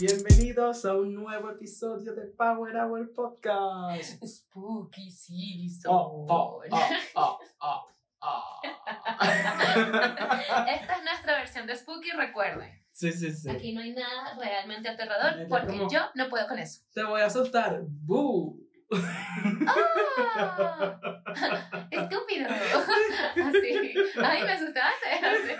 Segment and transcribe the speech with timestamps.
[0.00, 4.20] Bienvenidos a un nuevo episodio de Power Hour Podcast.
[4.26, 5.92] Spooky season.
[5.94, 6.80] Oh, oh, oh,
[7.14, 7.86] oh, oh,
[8.20, 8.60] oh.
[10.68, 12.82] Esta es nuestra versión de Spooky, recuerden.
[12.90, 13.48] Sí, sí, sí.
[13.48, 16.80] Aquí no hay nada realmente aterrador porque yo no puedo con eso.
[16.92, 17.82] Te voy a asustar.
[17.86, 18.58] ¡Boo!
[18.90, 20.98] ¡Ah!
[21.90, 22.48] ¡Estúpido!
[22.48, 23.94] Así.
[24.22, 25.08] ¡Ay, me asustaste!
[25.22, 25.52] Así.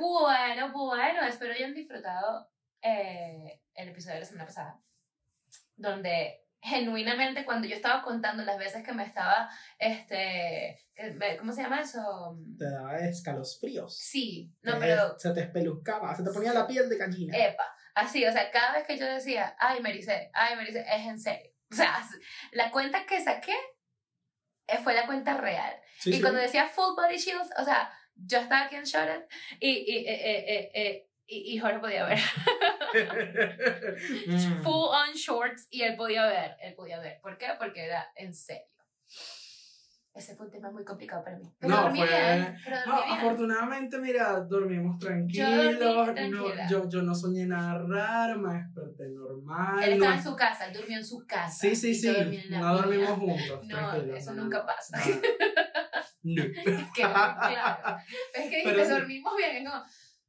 [0.00, 2.50] Bueno, bueno, espero hayan disfrutado
[2.80, 4.80] eh, el episodio de la semana pasada,
[5.76, 10.78] donde genuinamente cuando yo estaba contando las veces que me estaba, este,
[11.16, 12.34] me- ¿cómo se llama eso?
[12.58, 13.94] Te daba escalofríos.
[13.98, 17.36] Sí, no, Te- pero Se te espelucaba, se te ponía la piel de gallina.
[17.36, 17.64] Epa,
[17.94, 21.52] así, o sea, cada vez que yo decía, ay, Maricé, ay, Maricé, es en serio.
[21.70, 22.02] O sea,
[22.52, 23.54] la cuenta que saqué
[24.66, 25.74] eh, fue la cuenta real.
[25.98, 26.20] Sí, y sí.
[26.22, 27.92] cuando decía full body shields, o sea,
[28.26, 29.24] yo estaba aquí en Shorted
[29.60, 32.18] y, y, eh, eh, eh, eh, y, y Jorge podía ver.
[34.26, 34.62] Mm.
[34.62, 37.20] full on shorts y él podía ver, él podía ver.
[37.20, 37.46] ¿Por qué?
[37.58, 38.64] Porque era en serio.
[40.12, 41.44] Ese fue un tema muy complicado para mí.
[41.60, 43.18] Pero No, dormí fue- bien, pero dormí No, bien.
[43.18, 45.78] afortunadamente, mira, dormimos tranquilos.
[45.78, 49.82] dormí no- yo, yo no soñé nada raro, me desperté normal.
[49.84, 51.56] Él estaba no- en su casa, él durmió en su casa.
[51.60, 52.12] Sí, sí, sí.
[52.48, 53.60] yo No dormimos juntos.
[53.64, 54.98] No, eso nunca pasa.
[56.22, 56.42] No.
[56.94, 57.98] Que, claro.
[58.34, 58.90] Es que Pero sí.
[58.90, 59.82] dormimos bien, como...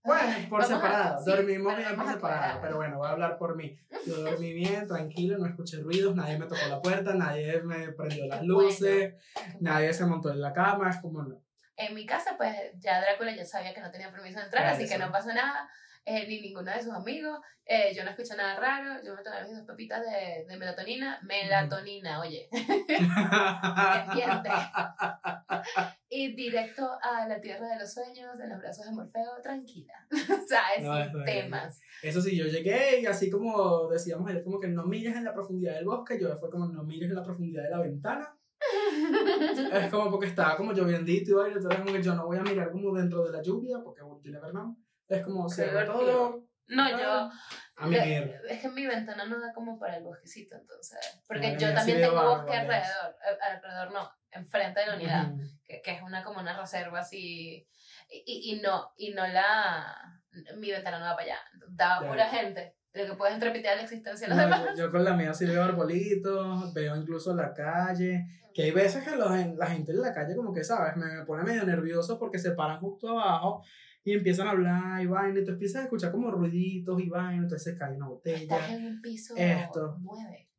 [0.03, 1.23] Bueno, ay, por separado.
[1.23, 2.59] sí, Dormimos pero bien por separado.
[2.61, 3.77] Pero bueno, voy a hablar por mí.
[4.07, 8.25] Yo dormí bien, tranquilo, no escuché ruidos, nadie me tocó la puerta, nadie me prendió
[8.25, 9.57] las luces, bueno.
[9.59, 11.43] nadie se montó en la cama, es como no.
[11.77, 14.87] En mi casa, pues ya Drácula ya sabía que no tenía permiso de entrar, así
[14.87, 15.69] que no pasó nada.
[16.05, 17.39] Eh, ni ninguno de sus amigos.
[17.65, 19.01] eh, yo no escuché nada raro.
[19.05, 21.19] Yo me tomé mis dos pepitas de, de melatonina.
[21.23, 22.49] Melatonina, oye.
[22.51, 24.49] Entiende.
[26.09, 29.93] y directo a la tierra de los sueños, en los brazos de Morfeo, tranquila.
[30.11, 31.25] o sea, No, sin está bien.
[31.25, 31.79] temas.
[32.01, 35.33] Eso sí, yo llegué y así como decíamos ayer, como que no mires en la
[35.33, 38.37] profundidad del bosque, yo fue como no mires en la profundidad de la ventana.
[39.73, 42.71] Es como porque estaba como lloviendito y entonces como que yo no voy a mirar
[42.71, 44.75] como dentro de la lluvia, porque you never know.
[45.17, 45.93] Es como Qué divertido.
[45.99, 46.47] todo.
[46.67, 47.29] No, yo.
[47.77, 50.97] A mí Le- es que mi ventana no da como para el bosquecito, entonces.
[51.27, 53.15] Porque yo también sí tengo bosque alrededor.
[53.27, 55.31] eh, Alrededor no, enfrente de la unidad.
[55.33, 55.41] Ujú.
[55.65, 57.67] que, que es una como una reserva así
[58.09, 60.21] y, y, y no y no la
[60.57, 61.37] mi ventana no va para allá
[61.69, 62.07] da Ya.
[62.09, 65.03] pura gente lo que puedes entrepitear la existencia de los No, demás yo, yo con
[65.03, 69.65] la mía sí veo arbolitos, veo incluso la calle, que hay veces que los, la
[69.67, 70.95] gente en la calle como que, ¿sabes?
[70.97, 73.63] Me, me pone medio nervioso porque se paran justo abajo
[74.03, 77.43] y empiezan a hablar y vaina, y tú empiezas a escuchar como ruiditos y vaina,
[77.43, 78.41] entonces se cae una botella.
[78.41, 79.97] estás en un piso Esto.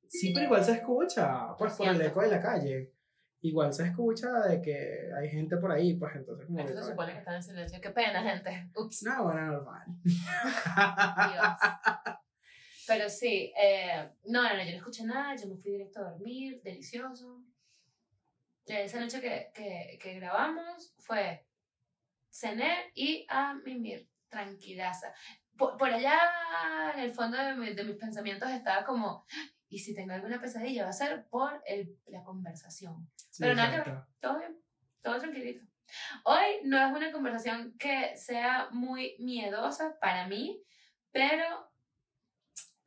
[0.08, 2.92] Sí, pero igual se escucha, pues por el eco de la calle.
[3.44, 6.60] Igual se escucha de que hay gente por ahí, pues entonces como...
[6.60, 9.82] esto se supone que están en silencio qué pena gente ups No, bueno, normal.
[10.04, 10.16] Dios.
[12.86, 16.10] pero sí eh, no, no, no, yo no escuché nada yo me fui directo a
[16.10, 17.42] dormir delicioso
[18.66, 21.44] esa noche que, que, que grabamos fue
[22.32, 25.14] cené y a mimir tranquilaza.
[25.56, 26.18] Por, por allá
[26.94, 29.26] en el fondo de, mi- de mis pensamientos estaba como,
[29.68, 33.10] y si tengo alguna pesadilla va a ser por el, la conversación.
[33.16, 34.08] Sí, Pero nada.
[34.20, 34.58] Todo bien,
[35.02, 35.64] todo tranquilito.
[36.24, 40.62] Hoy no es una conversación que sea muy miedosa para mí,
[41.10, 41.70] pero,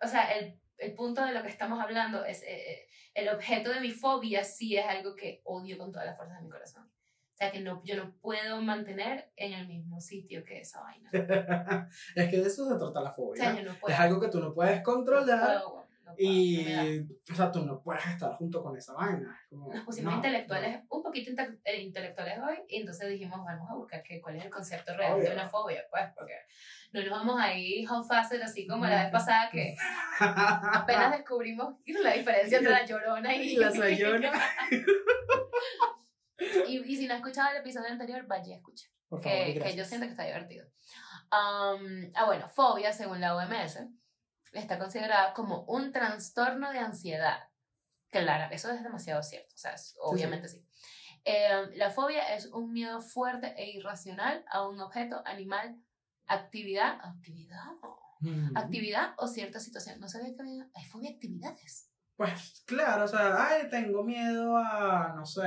[0.01, 3.69] o sea, el, el punto de lo que estamos hablando es, eh, eh, el objeto
[3.71, 6.91] de mi fobia sí es algo que odio con todas las fuerzas de mi corazón.
[7.35, 11.09] O sea, que no, yo no puedo mantener en el mismo sitio que esa vaina.
[12.15, 13.43] es que de eso se trata la O fobia.
[13.43, 13.93] sea, yo no puedo.
[13.93, 15.45] es algo que tú no puedes controlar.
[15.45, 16.15] puedo, no puedo, no da.
[16.17, 19.37] Y, o sea, tú no puedes estar junto con esa vaina.
[19.49, 23.75] Como, Nos pusimos intelectuales, un poquito inte- eh, intelectuales hoy, y entonces dijimos, vamos a
[23.75, 25.25] buscar que, cuál es el concepto real Obvio.
[25.27, 26.35] de una fobia, pues, porque
[26.93, 29.75] no nos vamos a ir facet así como la vez pasada que
[30.21, 34.31] apenas descubrimos la diferencia entre la llorona y Y la sayona.
[36.67, 39.59] y, y si no has escuchado el episodio anterior, vaya a escuchar, Por favor, que,
[39.59, 40.65] que yo siento que está divertido.
[41.31, 43.79] Um, ah, bueno, fobia, según la OMS,
[44.53, 47.49] está considerada como un trastorno de ansiedad.
[48.09, 50.65] Claro, eso es demasiado cierto, o sea, es- obviamente sí.
[51.25, 55.81] Eh, la fobia es un miedo fuerte e irracional a un objeto, animal,
[56.27, 57.65] actividad, actividad,
[58.21, 58.55] Mm.
[58.55, 59.99] actividad o cierta situación.
[59.99, 61.91] No sabía que había, hay fobia actividades.
[62.17, 65.41] Pues claro, o sea, ay, tengo miedo a, no sé.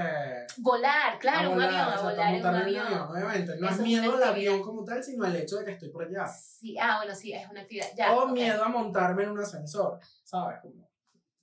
[0.59, 2.93] Volar, claro, a un volar, avión, a volar en un en avión.
[3.11, 3.57] obviamente.
[3.59, 6.05] No Eso es miedo al avión como tal, sino el hecho de que estoy por
[6.05, 6.27] allá.
[6.27, 7.87] Sí, ah, bueno, sí, es una actividad.
[7.97, 8.33] Ya, o ok.
[8.33, 10.59] miedo a montarme en un ascensor, ¿sabes?
[10.61, 10.91] Como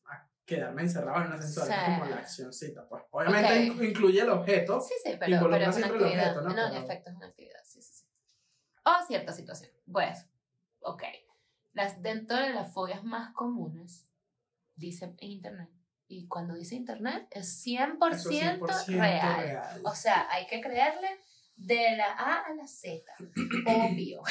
[0.06, 1.74] a quedarme encerrado en un ascensor, Sí.
[1.74, 2.88] es como la accioncita.
[2.88, 3.78] Pues obviamente Ok.
[3.78, 4.80] inc- incluye el objeto.
[4.80, 6.38] Sí, sí, pero, pero es una actividad.
[6.38, 6.50] objeto, ¿no?
[6.52, 8.06] en Pero- efecto, es una actividad, sí, sí, sí.
[8.84, 9.72] O cierta situación.
[9.92, 10.28] Pues,
[10.82, 11.02] ok,
[11.74, 14.08] las, dentro de las fobias más comunes,
[14.76, 15.70] dice internet,
[16.08, 19.42] y cuando dice internet es 100%, Eso es 100% real.
[19.42, 19.82] real.
[19.84, 21.10] O sea, hay que creerle
[21.56, 23.04] de la A a la Z.
[23.68, 24.22] Obvio.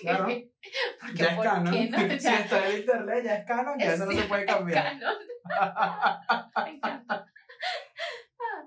[0.00, 0.24] Claro.
[1.00, 1.72] Porque Ya es ¿por canon.
[1.74, 1.98] qué no?
[2.20, 4.84] Si está en internet, ya es canon, ya eso no se puede es cambiar.
[4.84, 5.16] canon.
[6.64, 7.26] Me encanta.
[8.38, 8.66] Ah,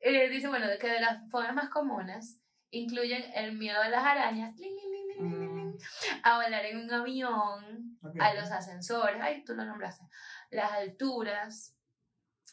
[0.00, 2.40] eh, dice, bueno, que de las fobias más comunes
[2.70, 5.76] incluyen el miedo a las arañas, ling,
[6.22, 10.04] a volar en un avión, a los ascensores, ay, tú lo nombraste,
[10.50, 11.76] las alturas,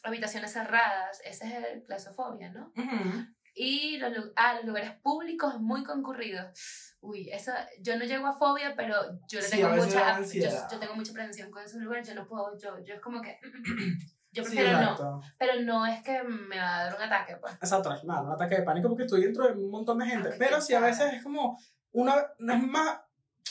[0.02, 2.72] habitaciones cerradas, esa es el claustrofobia, ¿no?
[2.76, 3.26] Ujú.
[3.54, 6.96] Y los, ah, los lugares públicos muy concurridos.
[7.00, 8.94] Uy, eso, yo no llego a fobia, pero
[9.28, 12.56] yo Sí, tengo mucha, yo, yo tengo mucha prevención con esos lugares, yo no puedo,
[12.58, 13.38] yo, yo es como que,
[14.32, 15.20] yo Sí, prefiero no, exacto.
[15.38, 17.54] pero no es que me va a dar un ataque, pues.
[17.54, 20.28] Exacto, mal, un ataque de pánico porque estoy dentro de un montón de gente.
[20.32, 21.58] Ah, Pero sí, a veces es como
[21.92, 23.00] una, no es más,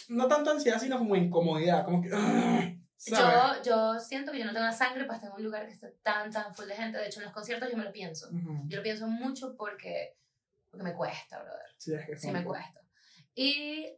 [0.07, 2.09] no tanto ansiedad, sino como incomodidad, como que,
[3.05, 5.73] Yo, yo siento que yo no tengo la sangre para estar en un lugar que
[5.73, 6.97] esté tan, tan full de gente.
[6.97, 8.27] De hecho, en los conciertos yo me lo pienso.
[8.29, 8.63] Ujú.
[8.67, 10.17] Yo lo pienso mucho porque,
[10.71, 11.67] porque me cuesta, brother.
[11.77, 12.81] Sí, es que Sí me cuesta.
[13.35, 13.95] Y,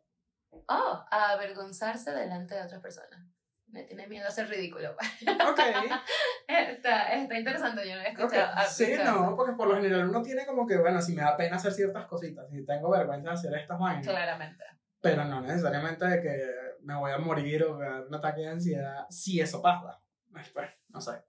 [0.68, 3.22] oh, avergonzarse delante de otras personas.
[3.68, 4.92] Me tiene miedo a ser ridículo.
[4.94, 5.60] Ok,
[6.48, 8.20] está, está interesante, yo no he ok.
[8.20, 8.52] escuchado.
[8.56, 11.22] ah, Sí, escuchado no, porque por lo general uno tiene como que, bueno, si me
[11.22, 14.64] da pena hacer ciertas cositas, si tengo vergüenza de hacer estas vainas, Claramente.
[15.00, 18.16] pero no necesariamente de que me voy a morir o me va a dar un
[18.16, 20.02] ataque de ansiedad, si eso pasa.
[20.32, 20.52] Pues,
[20.90, 21.24] no sé.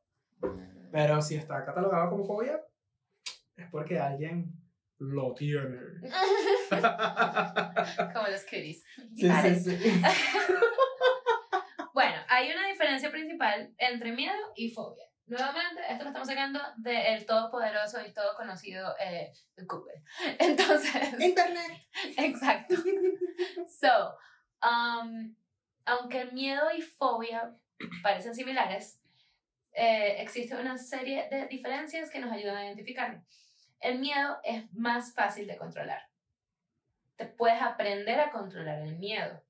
[0.93, 2.61] Pero si está catalogado como fobia,
[3.56, 4.52] es porque alguien
[4.99, 5.79] lo tiene.
[8.12, 8.85] Como los cuties.
[9.17, 9.55] Sí, Vale.
[9.55, 10.02] sí, sí.
[11.93, 15.05] Bueno, hay una diferencia principal entre miedo y fobia.
[15.26, 20.02] Nuevamente, esto lo estamos sacando del todopoderoso y todo conocido eh, Google.
[20.38, 21.82] Entonces, Internet.
[22.17, 22.76] exacto.
[23.69, 24.17] So,
[24.62, 25.35] um,
[25.90, 27.56] aunque el miedo y fobia
[28.02, 29.02] parecen similares,
[29.72, 33.25] eh, existe una serie de diferencias que nos ayudan a identificarlo.
[33.81, 36.02] El miedo es más fácil de controlar.
[37.16, 39.42] Te puedes aprender a controlar el miedo.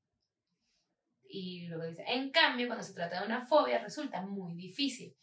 [1.28, 5.14] Y luego dice, en cambio, cuando se trata de una fobia, resulta muy difícil.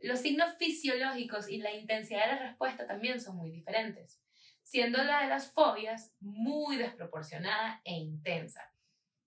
[0.00, 4.22] Los signos fisiológicos y la intensidad de la respuesta también son muy diferentes,
[4.62, 8.72] siendo la de las fobias muy desproporcionada e intensa.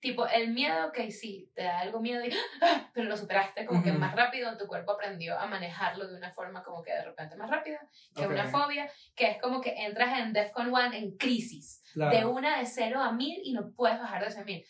[0.02, 2.30] Tipo, el miedo, que sí, te da algo miedo, y,
[2.62, 2.90] ¡ah!
[2.94, 4.00] pero lo superaste como que Ujú.
[4.00, 7.50] más rápido, tu cuerpo aprendió a manejarlo de una forma como que de repente más
[7.50, 7.80] rápida
[8.16, 8.32] que Ok.
[8.32, 12.18] una fobia, que es como que entras en DEFCON 1 en crisis, Claro.
[12.18, 14.66] de una de 0 a 1000 y no puedes bajar de ese 1000.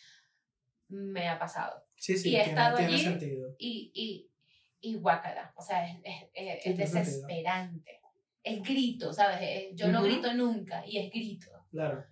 [0.88, 1.84] Me ha pasado.
[1.96, 3.02] Sí, sí, y he tiene, estado tiene allí.
[3.04, 3.54] sentido.
[3.58, 4.30] Y, y,
[4.80, 7.04] y guácala, o sea, es, es, es- Sí, es tiene sentido.
[7.04, 8.00] desesperante.
[8.42, 9.38] Es grito, ¿sabes?
[9.42, 10.08] Es- yo no Ujú.
[10.08, 11.50] grito nunca y es grito.
[11.70, 12.04] Claro.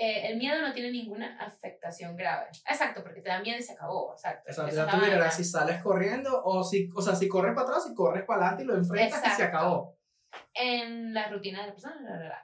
[0.00, 2.46] Eh, el miedo no tiene ninguna afectación grave.
[2.70, 4.12] Exacto, porque te da miedo y se acabó.
[4.12, 4.48] Exacto.
[4.48, 7.66] Exacto, ya tú la mirarás si sales corriendo o si, o sea, si corres para
[7.66, 9.56] atrás, si corres para adelante y lo enfrentas y se Exacto.
[9.56, 9.98] acabó.
[10.54, 12.38] en la rutina de la persona, la verdad.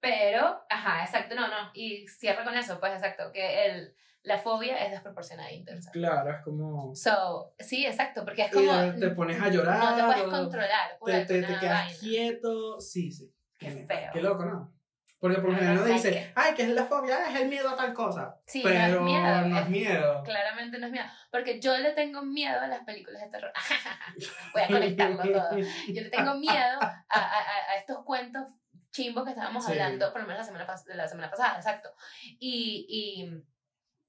[0.00, 4.76] Pero, ajá, exacto, no, no, y cierra con eso, pues exacto, que el, la fobia
[4.84, 5.90] es desproporcionada e intensa.
[5.90, 6.94] Claro, es como...
[6.94, 8.72] So, sí, exacto, porque es como...
[8.72, 9.80] de- te pones a llorar.
[9.80, 11.98] No te puedes controlar por Te, te, te quedas vaina.
[11.98, 12.80] quieto.
[12.80, 13.34] Sí, sí.
[13.58, 14.10] Qué feo.
[14.12, 14.75] Qué loco, ¿no?
[15.18, 17.70] Porque por lo general uno don't dice, ay, que es la fobia, es el miedo
[17.70, 18.38] a tal cosa.
[18.46, 19.40] Sí, pero no es miedo.
[19.46, 20.22] no es miedo.
[20.24, 21.06] Claramente no es miedo.
[21.30, 23.50] Porque yo le tengo miedo a las películas de terror.
[24.52, 25.58] Voy a conectarlo todo.
[25.58, 28.44] Yo le tengo miedo a, a, a- estos cuentos
[28.90, 29.72] chimbos que estábamos Sí.
[29.72, 31.90] hablando, por lo menos la semana, pas- la semana pasada, exacto.
[32.38, 33.44] Y, y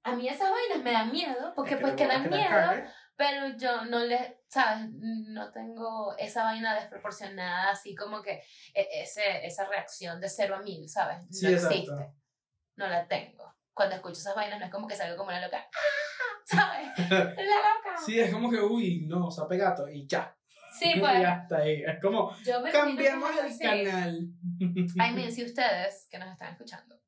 [0.04, 2.70] a mí esas vainas me dan miedo, porque Es pues que dan miedo,
[3.16, 4.90] pero yo no le, ¿sabes?
[4.92, 8.42] No tengo esa vaina desproporcionada, así como que
[8.74, 11.22] e- ese, esa reacción de cero a mil, ¿sabes?
[11.22, 11.74] No Sí, exacto.
[11.76, 12.12] existe.
[12.76, 13.54] No la tengo.
[13.72, 15.58] Cuando escucho esas vainas no es como que salgo como una loca.
[15.72, 16.44] ¡Ah!
[16.44, 16.88] ¿Sabes?
[17.10, 17.96] La loca.
[18.04, 20.34] Sí, es como que, uy, no, sape gato y ya.
[20.78, 21.24] Sí, y pues.
[21.24, 21.82] hasta ahí.
[21.84, 23.58] Es como, que el así.
[23.62, 24.18] canal.
[24.98, 26.98] Ay, miren, si ustedes que nos están escuchando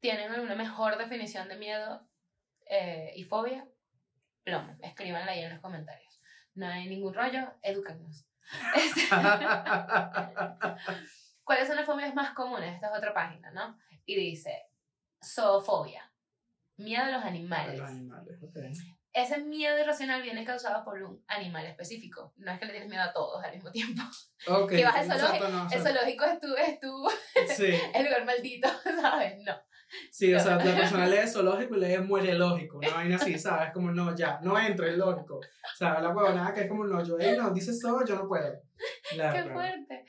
[0.00, 2.08] tienen alguna mejor definición de miedo
[2.70, 3.66] eh, y fobia,
[4.48, 6.20] plomo, escríbanla ahí en los comentarios.
[6.54, 8.26] No hay ningún rollo, edúcanos.
[11.44, 12.74] ¿Cuáles son las fobias más comunes?
[12.74, 13.78] Esta es otra página, ¿no?
[14.06, 14.64] Y dice,
[15.22, 16.10] zoofobia,
[16.76, 17.78] miedo a los animales.
[17.78, 18.38] Los animales.
[19.12, 22.32] Ese miedo irracional viene causado por un animal específico.
[22.36, 24.02] No es que le tienes miedo a todos al mismo tiempo.
[24.46, 27.10] Ok, Que vas al zoológico, no, El zoológico es tu, es tu,
[27.56, 28.68] Sí, el lugar maldito,
[29.00, 29.42] ¿sabes?
[29.44, 29.60] No.
[30.10, 33.72] Sí, o sea, la persona lee zoológico y lee muere lógico, una vaina así, ¿sabes?
[33.72, 35.36] Como no, ya, no entre, es lógico.
[35.36, 38.28] O sea, la huevonada que es como no, yo, "Ey, no, dice eso, yo no
[38.28, 38.60] puedo.
[39.10, 39.54] Claro, Qué claro.
[39.54, 40.04] fuerte.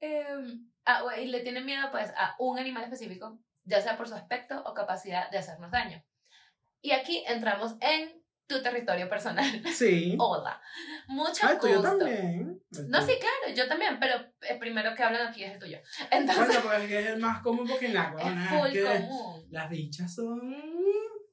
[0.00, 3.38] Em, ah, y le tienen miedo pues a un animal específico.
[3.68, 6.00] ya sea por su aspecto o capacidad de hacernos daño.
[6.82, 9.44] Y aquí entramos en tu territorio personal.
[9.72, 10.16] Sí.
[10.20, 10.60] Hola.
[11.08, 11.98] Mucho Ay, tuyo gusto.
[11.98, 12.60] también.
[12.72, 13.12] El No, tuyo.
[13.12, 15.78] sí, claro, yo también, pero el primero que hablan aquí es el tuyo.
[16.10, 19.46] Entonces, Bueno, pues es el más común porque es huevona, full es que común.
[19.50, 20.54] las bichas son.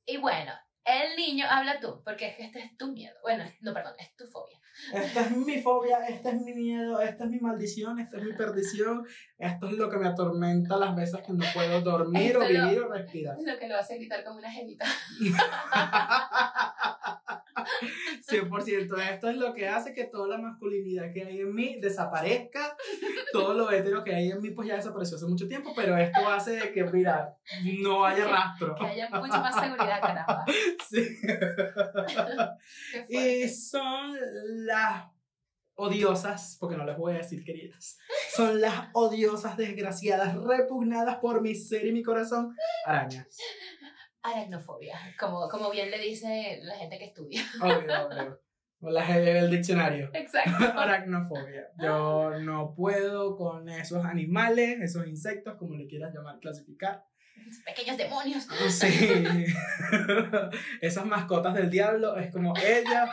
[0.06, 0.52] Y bueno,
[0.86, 3.16] el niño habla tú, porque es que este es tu miedo.
[3.22, 4.60] Bueno, no, perdón, es tu fobia.
[4.92, 8.34] Esta es mi fobia, este es mi miedo, esta es mi maldición, esta es mi
[8.34, 9.06] perdición,
[9.38, 12.80] esto es lo que me atormenta las veces que no puedo dormir o lo- vivir
[12.82, 13.38] o respirar.
[13.40, 14.86] Lo que lo hace gritar como una jevita.
[18.28, 22.76] 100%, esto es lo que hace que toda la masculinidad que hay en mí desaparezca,
[23.32, 26.28] todo lo hetero que hay en mí pues ya desapareció hace mucho tiempo, pero esto
[26.28, 27.36] hace de que, mira,
[27.82, 28.76] no haya rastro.
[28.76, 30.46] Que haya mucha más seguridad, caramba.
[30.90, 31.18] Sí.
[33.10, 34.16] Y son
[34.66, 35.06] las
[35.76, 37.98] odiosas, porque no les voy a decir queridas,
[38.36, 42.56] son las odiosas, desgraciadas, repugnadas por mi ser y mi corazón,
[42.86, 43.38] arañas.
[44.24, 47.42] Aracnofobia, como, como bien le dice la gente que estudia.
[47.62, 48.40] Obvio, obvio.
[48.80, 50.10] O las del diccionario.
[50.14, 50.52] Exacto.
[50.80, 51.70] Aracnofobia.
[51.82, 57.06] Yo no puedo con esos animales, esos insectos, como le quieras llamar, clasificar.
[57.66, 58.48] Pequeños demonios.
[58.70, 58.88] Sí.
[60.82, 63.08] Esas mascotas del diablo es como ella,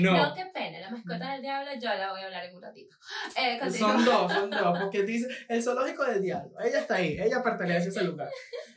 [0.00, 0.34] No, no.
[0.34, 0.80] qué pena.
[0.80, 2.96] La mascota del diablo, yo la voy a hablar en un ratito.
[3.36, 3.58] Eh.
[3.70, 6.58] Son dos, son dos, porque dice el zoológico del diablo.
[6.60, 8.28] Ella está ahí, ella pertenece a ese lugar.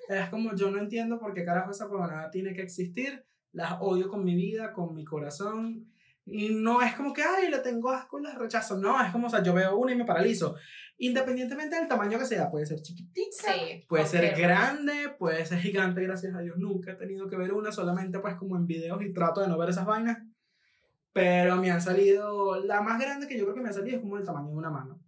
[0.10, 3.24] Es como yo no entiendo por qué carajo esa huevonada tiene que existir.
[3.54, 5.92] Las odio con mi vida, con mi corazón.
[6.26, 8.78] Y no es como que, ay, le tengo asco las rechazo.
[8.78, 10.56] No, es como, o sea, yo veo una y me paralizo.
[11.00, 13.86] Independientemente del tamaño que sea, puede ser chiquitita, Sí.
[13.88, 16.58] puede ser grande, puede ser gigante, gracias a Dios.
[16.58, 19.58] Nunca he tenido que ver una, solamente pues como en videos y trato de no
[19.58, 20.18] ver esas vainas.
[21.14, 24.02] Pero me han salido, la más grande que yo creo que me ha salido es
[24.02, 25.00] como el tamaño de una mano.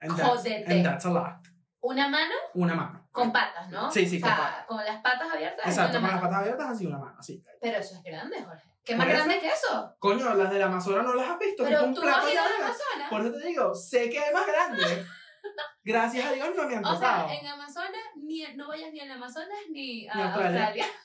[0.00, 1.46] And and that's a lot.
[1.82, 3.08] Una mano Una mano.
[3.12, 3.90] con patas, ¿no?
[3.90, 4.66] Sí, sí, O con sea, patas.
[4.66, 5.66] Con las patas abiertas.
[5.66, 7.44] Exacto, con las patas abiertas así una mano, así.
[7.60, 8.69] Pero eso es grande, Jorge.
[8.84, 9.94] ¿Qué más grande que eso?
[9.98, 11.64] Coño, las de la Amazonas no las has visto.
[11.64, 12.56] es Pero tú plato has ido a la.
[12.66, 13.10] Amazonas.
[13.10, 14.82] Por eso te digo, sé que hay más grande.
[15.84, 17.28] Gracias a Dios no me han O tocado.
[17.28, 20.64] sea, en Amazonas, ni, no vayas ni al Amazonas ni a Ni a Australia.
[20.64, 20.86] Australia.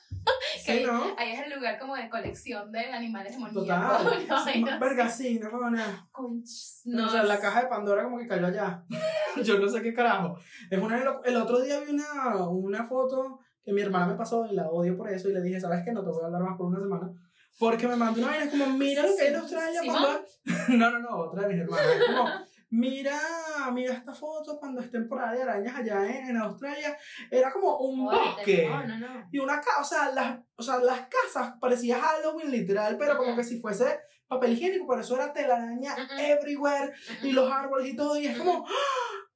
[0.58, 1.14] Sí, ¿no?
[1.16, 3.54] Ahí es el lugar como de colección de animales Total.
[3.54, 4.26] demoníacos.
[4.28, 4.36] ¿no?
[4.44, 6.08] Ay, no Verga, sí, no nada.
[6.84, 8.82] No, o sea, la caja de Pandora como que cayó allá.
[9.44, 10.36] Yo no sé qué carajo.
[10.68, 14.54] Es una, el otro día vi una, una foto que mi hermana me pasó y
[14.56, 15.92] la odio por eso y le dije, ¿sabes qué?
[15.92, 17.08] No te voy a hablar más por una semana.
[17.58, 20.24] Porque me mandó una vaina como, mira lo que hay en Australia cuando...
[20.68, 21.86] No, no, no, otra de mis hermanas.
[21.86, 22.30] Es como,
[22.70, 23.18] mira,
[23.72, 26.96] mira esta foto cuando es temporada de arañas allá en, en Australia.
[27.30, 28.68] Era como un Oye, bosque.
[28.68, 29.28] No, no, no.
[29.32, 33.34] Y una casa, o sea, las, o sea, las casas parecía Halloween literal, pero como
[33.34, 36.14] que si fuese papel higiénico, pero eso era telaraña Ujú.
[36.18, 39.26] everywhere y los árboles y todo, y es como, ¡ah!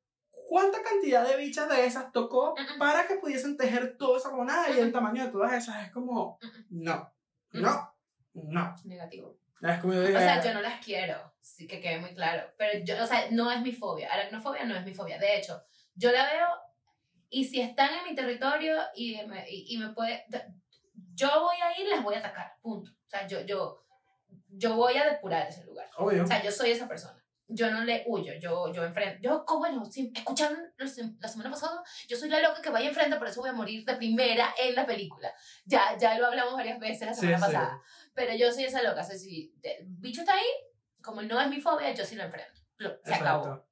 [0.48, 4.80] ¿cuánta cantidad de bichas de esas tocó para que pudiesen tejer toda esa monada y
[4.80, 5.86] el tamaño de todas esas?
[5.86, 6.38] Es como,
[6.70, 7.08] no,
[7.52, 7.94] no,
[8.34, 8.75] no.
[8.84, 9.38] Negativo.
[9.82, 12.50] Como yo O sea, yo no las quiero, sí que quede muy claro.
[12.56, 14.10] Pero yo, o sea, no es mi fobia.
[14.12, 15.18] Aracnofobia no es mi fobia.
[15.18, 15.62] De hecho,
[15.94, 16.46] yo la veo
[17.28, 20.25] y si están en mi territorio y me, y, y me puede.
[21.14, 22.54] Yo voy a ir, las voy a atacar.
[22.62, 22.90] Punto.
[22.90, 23.84] O sea, yo, yo,
[24.49, 25.88] yo voy a depurar ese lugar.
[25.99, 26.25] obvio.
[26.25, 27.16] O sea, yo soy esa persona.
[27.52, 29.18] Yo no le huyo, yo, yo enfrento.
[29.20, 32.70] Yo, como bueno, si escucharon la sem- la semana pasada, yo soy la loca que
[32.70, 35.32] vaya enfrente, por eso voy a morir de primera en la película.
[35.64, 37.52] Ya, ya lo hablamos varias veces la Sí, semana sí.
[37.52, 37.82] pasada.
[38.14, 39.00] Pero yo soy esa loca.
[39.02, 40.47] O sea, si el bicho está ahí,
[41.02, 42.61] como no es mi fobia, yo sí lo enfrento.
[42.79, 43.67] Lo- Se acabó.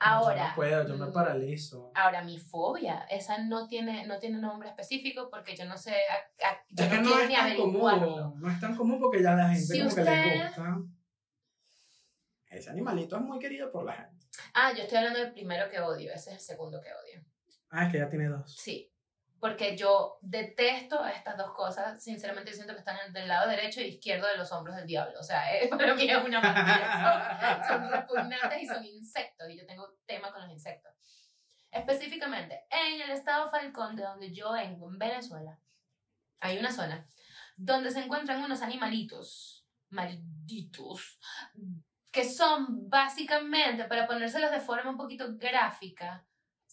[0.00, 0.42] Ahora.
[0.42, 1.90] Yo no puedo, yo me mm, paralizo.
[1.96, 6.48] Ahora, mi fobia, esa no tiene, no tiene nombre específico porque yo no sé, a-
[6.48, 9.20] a- yo Es que no no es ni tan común, no es tan común porque
[9.22, 10.76] ya la gente Si como que usted- le gusta.
[12.50, 14.26] Ese animalito es muy querido por la gente.
[14.54, 17.24] Ah, yo estoy hablando del primero que odio, ese es el segundo que odio.
[17.70, 18.54] Ah, es que ya tiene dos.
[18.56, 18.90] Sí,
[19.40, 22.02] porque yo detesto estas dos cosas.
[22.02, 25.18] Sinceramente, siento que están del lado derecho y izquierdo de los hombros del diablo.
[25.20, 27.64] O sea, eh, para mí es una mentira.
[27.68, 29.48] Son, son repugnantes y son insectos.
[29.50, 30.92] Y yo tengo tema con los insectos.
[31.70, 35.60] Específicamente, en el estado Falcón, de donde yo vengo, en Venezuela,
[36.40, 37.06] hay una zona
[37.56, 41.18] donde se encuentran unos animalitos malditos
[42.10, 46.26] que son básicamente, para ponérselos de forma un poquito gráfica,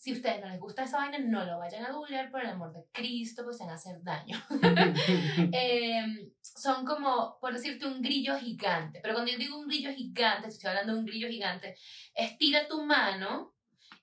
[0.05, 2.45] si a ustedes no les gusta esa vaina, no lo vayan a googlear por el
[2.45, 4.37] amor de Cristo, pues se van a hacer daño.
[5.51, 8.99] Eh, son como, por decirte, un grillo gigante.
[9.01, 11.75] Pero cuando yo digo un grillo gigante, te estoy hablando de un grillo gigante,
[12.13, 13.54] estira tu mano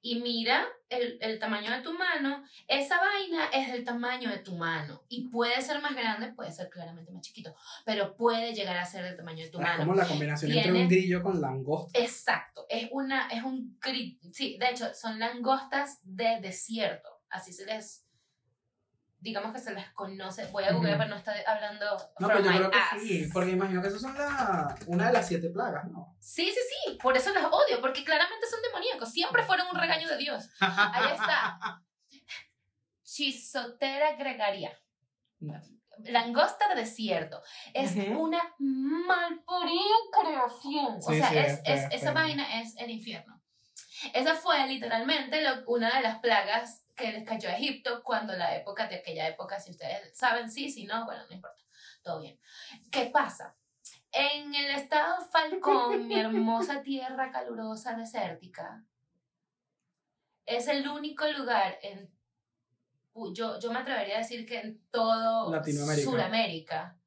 [0.05, 2.43] y mira el, el tamaño de tu mano.
[2.69, 5.05] Esa vaina es del tamaño de tu mano.
[5.09, 7.55] Y puede ser más grande, puede ser claramente más chiquito,
[7.87, 9.85] pero puede llegar a ser del tamaño de tu es mano.
[9.85, 11.99] como la combinación entre Tiene- un grillo con langosta.
[11.99, 13.79] Exacto, es una, es un,
[14.33, 17.09] sí, de hecho, son langostas de desierto.
[17.31, 18.02] así se les,
[19.23, 20.47] digamos que se les conoce.
[20.47, 20.99] Voy a googlear Ujú.
[21.05, 21.87] para no estar hablando
[22.19, 23.01] No, pero yo my creo que ass.
[23.03, 26.17] sí, porque imagino que esas son la, una de las siete plagas, ¿no?
[26.21, 30.09] Sí, sí, sí, por eso los odio, porque claramente son demoníacos, siempre fueron un regaño
[30.09, 30.49] de Dios.
[30.61, 31.83] Ahí está.
[33.05, 34.79] Chisotera gregaria.
[36.05, 37.43] Langosta de desierto.
[37.75, 38.23] Es Ujú.
[38.25, 40.97] una malporida creación.
[40.97, 43.41] o Sí, sea, sí, es, es esa vaina es el infierno.
[44.15, 48.57] Esa fue literalmente lo- una de las plagas que les cayó a Egipto cuando la
[48.57, 51.63] época de aquella época, si ustedes saben, sí, si no, bueno, no importa.
[52.03, 52.39] Todo bien.
[52.91, 53.57] ¿Qué pasa?
[54.11, 58.85] En el estado Falcón, mi hermosa tierra calurosa desértica,
[60.45, 62.11] es el único lugar en
[63.35, 66.11] yo, yo me atrevería a decir que en todo Latinoamérica.
[66.11, 66.99] Sudamérica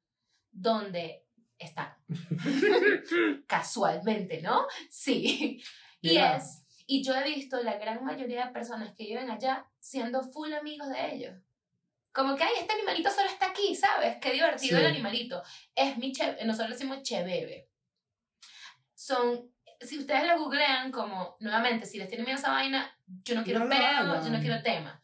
[0.52, 1.26] donde
[1.58, 1.94] están.
[3.46, 4.66] Casualmente, ¿no?
[4.88, 5.62] Sí.
[6.00, 6.36] Y Mira.
[6.36, 10.52] es, y yo he visto la gran mayoría de personas que viven allá siendo full
[10.52, 11.34] amigos de ellos.
[12.12, 14.16] Como que, ay, este animalito solo está aquí, ¿sabes?
[14.20, 14.84] Qué divertido Sí.
[14.84, 15.42] el animalito.
[15.74, 17.68] Es mi che, nosotros decimos chebebe.
[18.94, 23.34] Son, si ustedes lo googlean como, nuevamente, si les tienen miedo a esa vaina, yo
[23.34, 24.24] no quiero No hagan.
[24.24, 25.02] yo no quiero tema.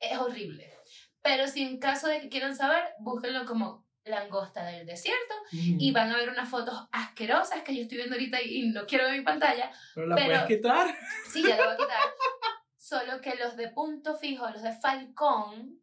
[0.00, 0.74] Es horrible.
[1.22, 6.10] Pero si en caso de que quieran saber, búsquenlo como langosta del desierto y van
[6.10, 9.24] a ver unas fotos asquerosas que yo estoy viendo ahorita y no quiero ver mi
[9.24, 9.70] pantalla.
[9.94, 10.98] Pero la pero- puedes quitar.
[11.30, 11.98] Sí, ya lo voy a quitar.
[12.76, 15.82] Solo que los de punto fijo, los de Falcón,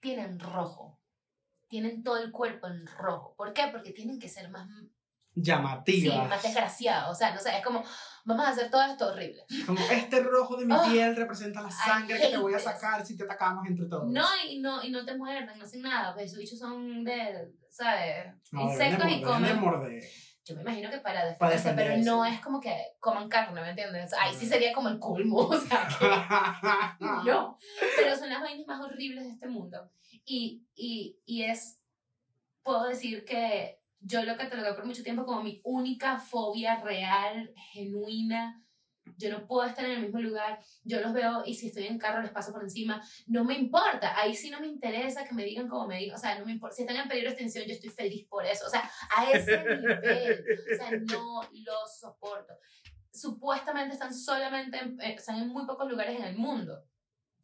[0.00, 1.00] tienen rojo.
[1.68, 3.34] Tienen todo el cuerpo en rojo.
[3.36, 3.68] ¿Por qué?
[3.72, 4.68] Porque tienen que ser más,
[5.34, 6.24] sí, Llamativa.
[6.24, 7.10] más desgraciados.
[7.10, 7.82] O sea, no sé, es como,
[8.24, 9.44] vamos a hacer todo esto horrible.
[9.66, 13.04] Como este rojo de mi Oh, piel representa la sangre que te voy a sacar
[13.04, 14.10] si te atacamos entre todos.
[14.10, 16.12] No, y no, y no te muerden, no hacen nada.
[16.14, 18.34] Pues esos bichos son de, ¿sabes?
[18.52, 19.48] No, deben de Insectos y morder, comen.
[19.54, 20.02] de morder.
[20.42, 22.10] Yo me imagino que para Para defenderse, pero defenderse.
[22.10, 24.12] no es como que coman carne, ¿me entiendes?
[24.14, 26.06] Ahí sí sería como el colmo, o sea, que
[27.30, 27.56] no.
[27.96, 29.90] Pero son las vainas más horribles de este mundo.
[30.24, 31.80] Y, y, y es,
[32.62, 38.64] puedo decir que yo lo catalogué por mucho tiempo como mi única fobia real, genuina.
[39.16, 41.98] Yo no puedo estar en el mismo lugar, yo los veo y si estoy en
[41.98, 45.44] carro les paso por encima, no me importa, ahí sí no me interesa que me
[45.44, 47.64] digan como me digan, o sea, no me importa, si están en peligro de extinción
[47.66, 52.54] yo estoy feliz por eso, o sea, a ese nivel, o sea, no los soporto.
[53.12, 56.84] Supuestamente están solamente, en, eh, están en muy pocos lugares en el mundo.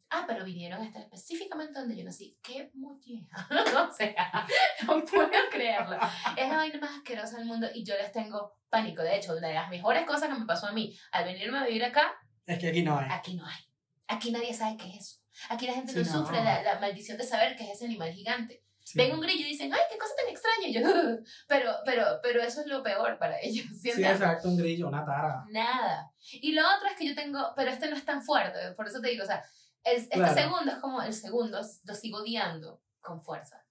[0.09, 2.37] Ah, pero vinieron a estar específicamente donde yo nací.
[2.41, 3.47] ¡Qué molleja!
[3.89, 4.47] o sea,
[4.87, 5.97] no puedo creerlo.
[6.37, 9.01] Es la vaina más asquerosa del mundo y yo les tengo pánico.
[9.03, 11.65] De hecho, una de las mejores cosas que me pasó a mí al venirme a
[11.65, 12.15] vivir acá,
[12.45, 13.07] Es que aquí no hay.
[13.11, 13.59] aquí no hay.
[14.07, 15.19] Aquí nadie sabe qué es eso.
[15.49, 16.11] Aquí la gente Sí, no, no.
[16.25, 18.63] sufre la, la maldición de saber qué es ese animal gigante.
[18.83, 18.97] Sí.
[18.97, 20.67] Ven un grillo y dicen, ¡ay, qué cosa tan extraña!
[20.69, 20.79] Y yo,
[21.49, 23.65] pero, pero, pero eso es lo peor para ellos.
[23.73, 24.13] Sí, ¿sientas?
[24.21, 25.43] exacto, un grillo, una tara.
[25.49, 26.09] Nada.
[26.31, 29.01] Y lo otro es que yo tengo, pero este no es tan fuerte, por eso
[29.01, 29.43] te digo, o sea,
[29.83, 30.33] el, este Claro.
[30.33, 33.65] segundo es como el segundo, lo sigo odiando con fuerza,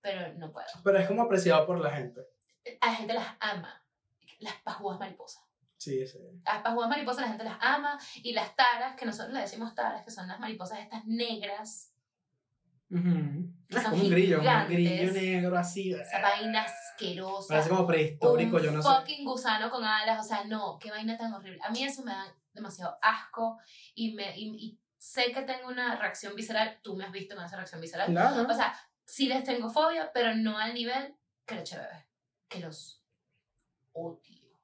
[0.00, 0.66] pero no puedo.
[0.84, 2.20] Pero es como apreciado por la gente.
[2.82, 3.82] La gente las ama,
[4.40, 5.42] las pajúas mariposas.
[5.76, 6.18] Sí, sí.
[6.44, 10.02] Las pajúas mariposas la gente las ama y las taras, que nosotros le decimos taras,
[10.04, 11.86] que son las mariposas estas negras,
[12.92, 13.48] Ujú.
[13.68, 15.92] Que Es como un grillo, un grillo negro así.
[15.92, 17.46] esa vaina asquerosa.
[17.54, 18.88] Parece como prehistórico, un yo no sé.
[18.88, 21.60] fucking gusano con alas, o sea, no, qué vaina tan horrible.
[21.62, 23.58] A mí eso me da demasiado asco
[23.94, 27.44] y, me, y, y sé que tengo una reacción visceral, tú me has visto con
[27.44, 28.10] esa reacción visceral.
[28.10, 28.46] Claro.
[28.48, 28.74] O sea,
[29.06, 31.14] sí les tengo fobia, pero no al nivel
[31.46, 32.06] que los bebés,
[32.48, 33.02] que los
[33.92, 34.20] odio.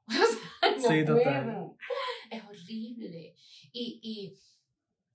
[0.09, 1.73] O sea, no Sí, total.
[2.31, 3.35] Es horrible.
[3.73, 4.39] Y, y,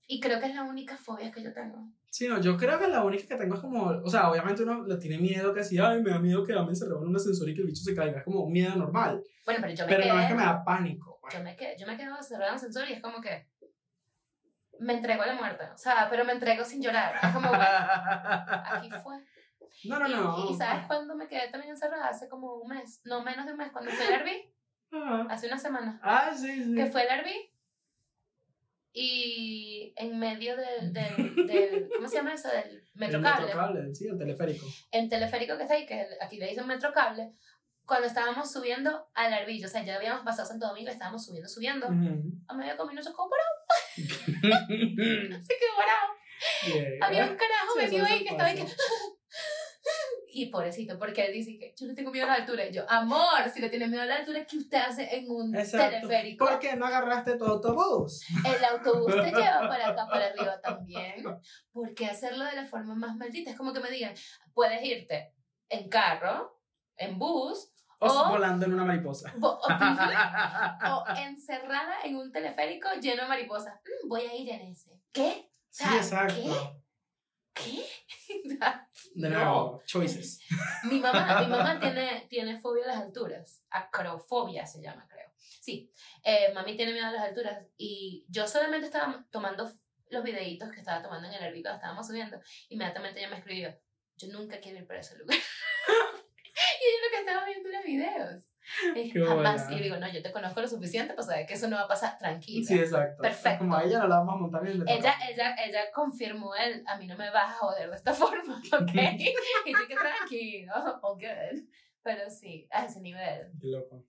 [0.06, 1.88] y creo que es la única fobia que yo tengo.
[2.10, 4.84] Sí, no, yo creo que la única que tengo es como, o sea, obviamente uno
[4.84, 7.54] le tiene miedo que si, ay, me da miedo quedarme encerrado en un ascensor y
[7.54, 10.02] que el bicho se caiga, es como un miedo normal, Bueno, pero yo me pero
[10.02, 10.12] quedé...
[10.12, 11.18] no es que me da pánico.
[11.22, 11.32] pues.
[11.34, 13.46] yo me quedo, yo me quedo cerrada en el ascensor y es como que
[14.82, 17.14] me entrego a la muerte, o sea, pero me entrego sin llorar.
[17.22, 19.16] Es como, bueno, aquí fue.
[19.84, 20.50] no, no, Y- no.
[20.50, 22.08] Y, ¿sabes cuándo me quedé también encerrada?
[22.08, 24.52] Hace como un mes, no menos de un mes, cuando fue el Airbnb,
[24.94, 26.74] Ah, hace una semana, Ah, sí, sí.
[26.74, 27.50] que fue el Airbnb
[28.94, 32.48] y en medio del, del, del ¿cómo se llama eso?
[32.48, 34.66] Del El metrocable, metrocable, sí, el teleférico.
[34.90, 37.32] el teleférico que está ahí, que aquí le dicen metrocable,
[37.86, 41.86] cuando estábamos subiendo al Arbillo, o sea, ya habíamos pasado Santo Domingo, estábamos subiendo, subiendo,
[41.88, 42.22] Ujú.
[42.48, 43.54] a medio camino se quedó parado,
[45.42, 46.12] se quedó parado.
[46.66, 46.98] Bien.
[47.02, 48.66] Había un carajo Sí, metido ahí que estaba ahí que...
[50.34, 52.64] Y pobrecito, porque él dice que yo le tengo miedo a la altura.
[52.66, 55.54] Y yo, amor, si le tiene miedo a la altura, ¿qué usted hace en un
[55.54, 55.90] Exacto.
[56.00, 56.46] teleférico?
[56.46, 58.24] ¿Por qué no agarraste tu autobús?
[58.42, 61.22] El autobús te lleva para acá, para arriba también.
[61.70, 63.50] ¿Por qué hacerlo de la forma más maldita?
[63.50, 64.14] Es como que me digan,
[64.54, 65.34] puedes irte
[65.68, 66.61] en carro,
[67.02, 69.32] en bus, O O- volando en una mariposa.
[69.36, 69.66] bo- o,
[71.04, 73.74] o encerrada en un teleférico lleno de mariposas.
[73.84, 75.00] Mm, voy a ir en ese.
[75.12, 75.48] ¿Qué?
[75.70, 76.82] Sí, exacto.
[77.54, 77.84] ¿Qué?
[79.14, 79.36] De No.
[79.38, 80.40] nuevo, choices.
[80.84, 83.62] Mi mamá, mi mamá tiene, tiene fobia a las alturas.
[83.70, 85.30] Acrofobia se llama, creo.
[85.36, 85.92] Sí,
[86.24, 87.64] eh, mami tiene miedo a las alturas.
[87.76, 89.70] Y yo solamente estaba tomando
[90.10, 92.40] los videitos que estaba tomando en el cuando estábamos subiendo.
[92.70, 93.78] Inmediatamente ella me escribió,
[94.16, 95.36] yo nunca quiero ir para ese lugar.
[95.36, 98.48] y yo lo que estaba viendo era videos.
[98.94, 99.66] Y Qué jamás.
[99.66, 99.76] buena.
[99.80, 101.88] Y digo, no, yo te conozco lo suficiente para saber que eso no va a
[101.88, 102.64] pasar tranquila.
[102.66, 103.20] Sí, exacto.
[103.20, 103.58] Perfecto.
[103.58, 104.84] Como a ella no la vamos a montar bien.
[104.86, 108.56] Ella, ella, ella confirmó el, a mí no me vas a joder de esta forma,
[108.72, 108.92] ¿ok?
[109.66, 111.68] y que tranquilo, all good.
[112.04, 113.50] Pero sí, a ese nivel.
[113.60, 114.04] Qué loco.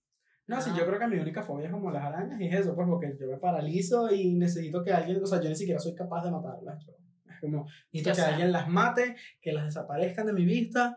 [0.46, 0.78] No, sí, No.
[0.78, 3.16] yo creo que mi única fobia es como las arañas y es eso, pues porque
[3.20, 6.32] yo me paralizo y necesito que alguien, o sea, yo ni siquiera soy capaz de
[6.32, 6.86] matarlas.
[6.86, 6.94] yo-
[7.28, 8.28] es como, necesito Yo que sé.
[8.28, 10.96] alguien las mate, que las desaparezcan de mi vista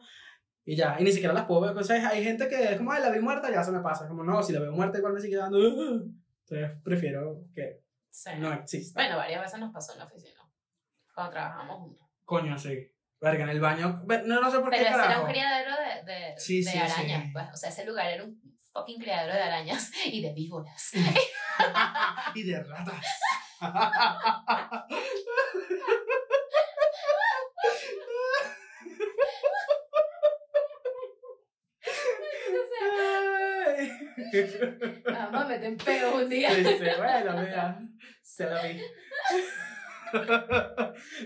[0.68, 1.84] y ya, y ni siquiera las puedo ver.
[1.84, 4.08] Sea, hay gente que es como, ay, la vi muerta, ya se me pasa.
[4.08, 5.58] Como, no, si la veo muerta igual me sigue dando.
[6.48, 8.30] Entonces prefiero que Sí.
[8.38, 9.00] no exista.
[9.00, 10.40] Bueno, varias veces nos pasó en la oficina,
[11.14, 12.06] cuando trabajamos juntos.
[12.24, 12.92] Coño, sí.
[13.20, 14.02] Verga, en el baño.
[14.24, 14.78] No, no sé por qué.
[14.78, 17.46] Pero era un criadero de, de, Sí, de sí, arañas, pues.
[17.52, 18.40] O sea, ese lugar era un
[18.72, 20.90] fucking criadero de arañas y de víboras.
[22.34, 23.04] y de ratas.
[34.16, 36.50] Entonces, vamos a meter en peo un día.
[36.50, 37.80] Este, bueno, mira,
[38.22, 38.80] se la vi.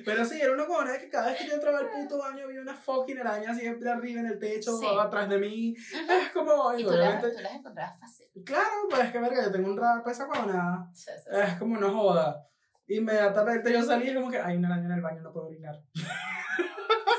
[0.05, 2.61] Pero sí, era una cona que cada vez que yo entraba al puto baño había
[2.63, 4.87] una fucking araña siempre arriba en el techo, Sí.
[4.99, 5.75] atrás de mí.
[5.77, 8.27] Es como, Y tú las, tú las encontrabas fácil.
[8.45, 10.89] claro, pues es que verga, yo tengo un radar para esa cona.
[10.93, 11.31] Sí, sí.
[11.31, 12.47] Es como no joda.
[12.89, 15.75] Inmediatamente yo salí y como que hay una araña en el baño, no puedo orinar.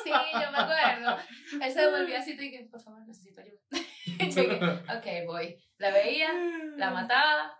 [0.04, 1.18] Sí, yo me acuerdo.
[1.62, 3.60] Él se devolvía así y dije, por favor, necesito ayuda.
[4.18, 4.60] Que,
[4.98, 5.58] ok, voy.
[5.78, 6.32] La veía,
[6.78, 7.58] la mataba.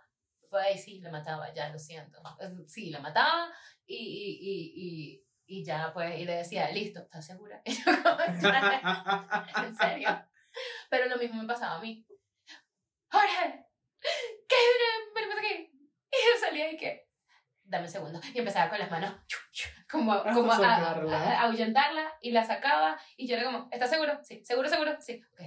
[0.48, 2.20] Pues ahí sí, la mataba, ya, lo siento.
[2.66, 3.52] Sí, la mataba
[3.86, 7.62] y, y, y, y, y ya, pues, y le decía, listo, ¿estás segura?
[7.64, 10.08] Y yo en serio.
[10.90, 12.06] Pero lo mismo me pasaba a mí.
[13.10, 13.66] Jorge,
[14.48, 15.12] ¿qué viene?
[15.14, 15.70] Ven aquí.
[16.10, 17.08] Y yo salía y que,
[17.64, 18.20] dame un segundo.
[18.34, 19.14] Y empezaba con las manos,
[19.90, 22.98] como, como a, a, a ahuyentarla y la sacaba.
[23.16, 24.18] Y yo era como, ¿estás seguro?
[24.22, 25.22] Sí, seguro, seguro, sí.
[25.32, 25.42] Ok.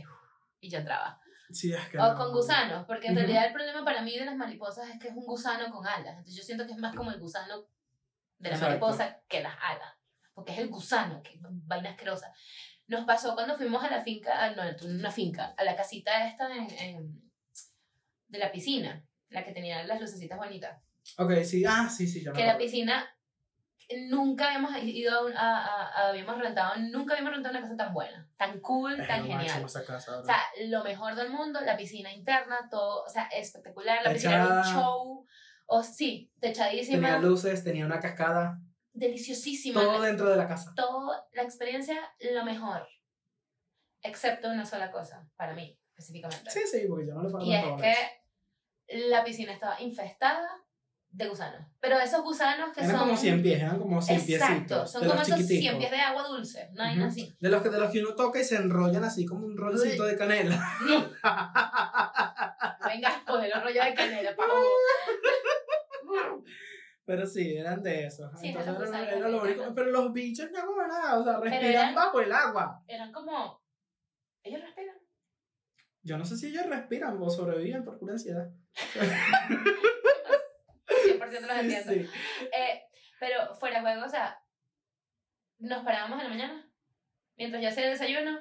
[0.60, 1.20] Y yo entraba.
[1.52, 2.16] Sí, es que O no.
[2.16, 5.14] con gusanos, porque en realidad el problema para mí de las mariposas es que es
[5.16, 6.18] un gusano con alas.
[6.18, 7.62] Entonces yo siento que es más como el gusano
[8.40, 8.66] de la Exacto.
[8.80, 9.94] mariposa que las alas.
[10.34, 12.34] Porque es el gusano, que vaina asquerosa.
[12.88, 16.28] Nos pasó cuando fuimos a la finca, ah, no, no una finca, a la casita
[16.28, 17.32] esta en, en-
[18.28, 20.82] de la piscina, la que tenía las lucecitas bonitas.
[21.18, 22.66] Ok, sí, ah, sí, sí, ya me Que la acuerdo.
[22.72, 23.10] piscina
[24.10, 27.78] nunca habíamos ido a, un- a- a- a- habíamos rentado, nunca habíamos rentado una casa
[27.78, 29.44] tan buena, tan cool, Es tan lo genial.
[29.46, 30.26] máximo esa casa, O bro.
[30.26, 34.04] sea, lo mejor del mundo, la piscina interna, todo, o sea, espectacular.
[34.04, 34.74] La piscina era un Techada.
[34.82, 35.26] show.
[35.68, 38.60] O sí, techadísima, Tenía luces, tenía una cascada,
[38.94, 39.82] deliciosísima.
[39.82, 40.74] todo dentro de la casa.
[40.76, 41.98] Todo, la experiencia,
[42.34, 42.88] lo mejor.
[44.02, 46.50] Excepto una sola cosa, para mí, específicamente.
[46.52, 47.96] Sí, sí, porque yo no le y es tanto que
[49.10, 50.48] la piscina estaba infestada
[51.16, 51.62] de gusanos.
[51.80, 53.00] Pero esos gusanos que Eran son.
[53.08, 54.92] como 100 pies, eran como 100 Exacto, piecitos.
[54.92, 55.78] son como esos 100 chiquiticos.
[55.80, 57.08] pies de agua dulce, no hay Ujú.
[57.08, 57.36] así.
[57.40, 60.04] De los, que, de los que uno toca y se enrollan así como un rolcito
[60.04, 60.62] de canela.
[62.86, 64.44] Venga, pues los rollos de canela, pa'
[67.06, 68.32] Pero sí, eran de esos.
[68.40, 69.74] Sí, Entonces eran gusanos era lo único.
[69.76, 72.84] Pero los bichos no nada, o sea, respiran eran- bajo el agua.
[72.88, 73.64] Eran como.
[74.44, 74.96] Ellos respiran.
[76.02, 78.50] Yo no sé si ellos respiran o sobreviven por pura ansiedad.
[81.30, 81.92] 100% los entiendo.
[81.94, 82.10] sí.
[82.54, 82.84] Eh,
[83.20, 84.40] pero fuera de juego, o sea,
[85.60, 86.70] nos parábamos en la mañana,
[87.38, 88.40] mientras ya hacía el desayuno,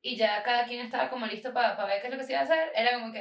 [0.00, 2.40] y ya cada quien estaba como listo para ver qué es lo que se iba
[2.40, 2.70] a hacer.
[2.74, 3.20] Era como que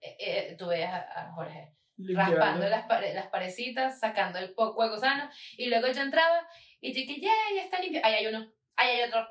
[0.00, 2.36] eh, eh, tú veías a, a Jorge Limpiando.
[2.36, 6.48] raspando las, pare- las parecitas, sacando el poco de gusano, y luego yo entraba
[6.80, 8.00] y dije, ya, ya está limpio.
[8.04, 9.26] Ahí hay uno, ahí hay otro.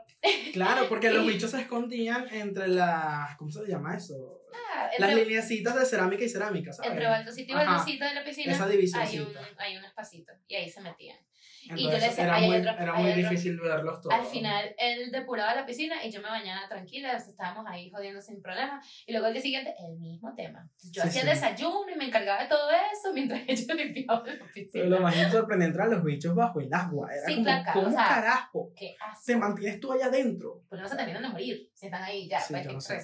[0.54, 3.36] Claro, porque los bichos se escondían entre las.
[3.38, 4.42] ¿Cómo se llama eso?
[4.54, 6.92] Ah, Las entre, lineecitas de cerámica y cerámica, ¿sabes?
[6.92, 10.70] entre baldocito y baldocito de la piscina Esa hay un, hay un espacito, y ahí
[10.70, 11.20] se metían.
[11.66, 13.16] Y yo Entonces, le decía, era "Hay muy, era muy otro".
[13.30, 14.14] difícil verlos todos.
[14.16, 18.42] Al final, él depuraba la piscina y yo me bañaba tranquila, estábamos ahí jodiendo sin
[18.42, 18.82] problema.
[19.08, 20.70] Y luego al día siguiente, el mismo tema.
[20.92, 21.28] Yo Sí, hacía sí.
[21.28, 24.86] desayuno y me encargaba de todo eso mientras ellos limpiaban la Pero piscina.
[24.86, 27.10] lo más sorprendente eran los bichos bajo el agua.
[27.14, 29.24] Era Sí, como, claro, ¿cómo o sea, carajo Qué asco.
[29.26, 30.62] te mantienes tú allá adentro?
[30.70, 33.00] Porque no se terminan de morir si están ahí ya, pues, no sé.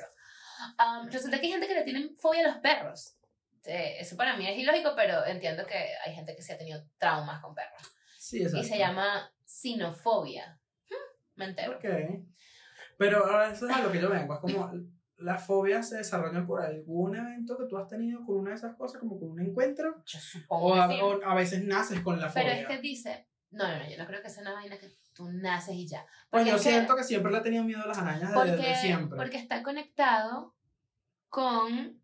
[0.77, 3.15] Um, resulta que hay gente que le tiene fobia a los perros.
[3.65, 6.83] Eh, eso para mí es ilógico, pero entiendo que hay gente que sí ha tenido
[6.97, 7.81] traumas con perros.
[8.31, 8.65] Sí, exacto.
[8.65, 10.57] Y se llama sinofobia.
[10.89, 10.95] Hmm,
[11.35, 11.73] Me entero.
[11.77, 11.85] Ok.
[12.97, 14.33] Pero ahora eso es a lo que yo vengo.
[14.35, 14.71] Es como
[15.17, 18.75] las fobias se desarrollan por algún evento que tú has tenido con una de esas
[18.75, 20.01] cosas, como con un encuentro.
[20.05, 20.99] Yo supongo O a, sí.
[21.01, 22.61] o a veces naces con la Pero fobia.
[22.61, 25.29] es que dice, No, no, no, yo no creo que sea una vaina que tú
[25.31, 26.05] naces y ya.
[26.29, 28.51] Pues yo es que- siento que siempre le he tenido miedo a las arañas porque,
[28.51, 29.17] desde siempre.
[29.17, 30.55] porque está conectado
[31.29, 32.01] con.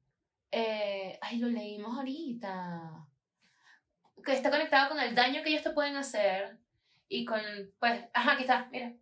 [0.51, 3.06] eh, ay, lo leímos ahorita.
[4.27, 6.59] Que está conectado con el daño que ellos te pueden hacer
[7.07, 7.39] y con.
[7.79, 8.93] Pues, ajá, aquí está, mira.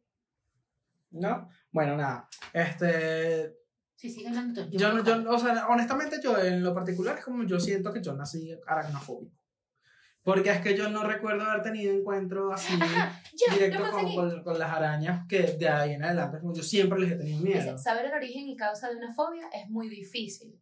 [1.10, 1.50] ¿No?
[1.72, 2.30] Bueno, nada.
[2.54, 3.56] Este.
[3.96, 4.78] Sí, sigue hablando tú.
[4.78, 8.04] Yo, no- yo, o sea, honestamente, yo en lo particular es como yo siento que
[8.04, 9.36] yo nací aracnofóbico.
[10.22, 14.60] Porque es que yo no recuerdo haber tenido encuentro así Ya, directo con, con, con
[14.60, 17.62] las arañas que de ahí en adelante, como yo siempre les he tenido miedo.
[17.74, 20.62] Dice, saber el origen y causa de una fobia es muy difícil.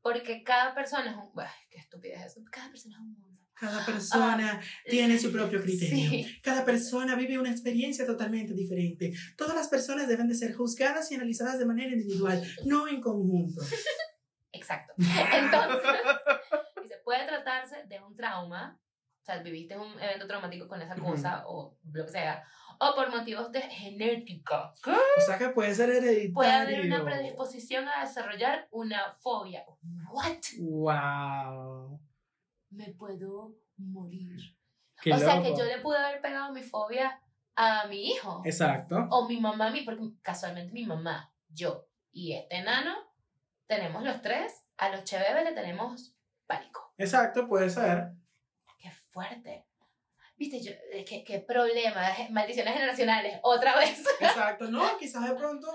[0.00, 1.32] Porque cada persona es un.
[1.40, 2.40] Ay, qué estupidez eso.
[2.52, 3.27] Cada persona es un.
[3.58, 6.10] Cada persona tiene su propio criterio.
[6.10, 6.40] Sí.
[6.42, 9.12] Cada persona vive una experiencia totalmente diferente.
[9.36, 13.60] Todas las personas deben de ser juzgadas y analizadas de manera individual, no en conjunto.
[14.52, 14.94] Exacto.
[14.96, 15.90] Entonces,
[16.82, 18.80] dice, puede tratarse de un trauma,
[19.22, 22.44] o sea, viviste un evento traumático con esa cosa o lo que sea,
[22.80, 24.72] o por motivos de genética.
[25.16, 26.34] O sea que puede ser hereditario.
[26.34, 29.64] Puede haber una predisposición a desarrollar una fobia.
[30.12, 30.38] ¿What?
[30.60, 32.00] Wow.
[32.70, 34.36] Me puedo morir.
[35.00, 37.20] Qué o sea, que yo le pude haber pegado mi fobia
[37.54, 38.42] a mi hijo.
[38.44, 39.06] Exacto.
[39.10, 42.96] O mi mamá a mí, porque casualmente mi mamá, yo y este enano,
[43.66, 46.92] tenemos los tres, a los chebebes le tenemos pánico.
[46.96, 48.12] Exacto, puede ser.
[48.78, 49.67] Qué fuerte.
[50.38, 50.70] Viste, yo,
[51.04, 53.98] qué, qué problema, maldiciones generacionales, otra vez.
[54.20, 54.70] Exacto.
[54.70, 55.66] No, quizás de pronto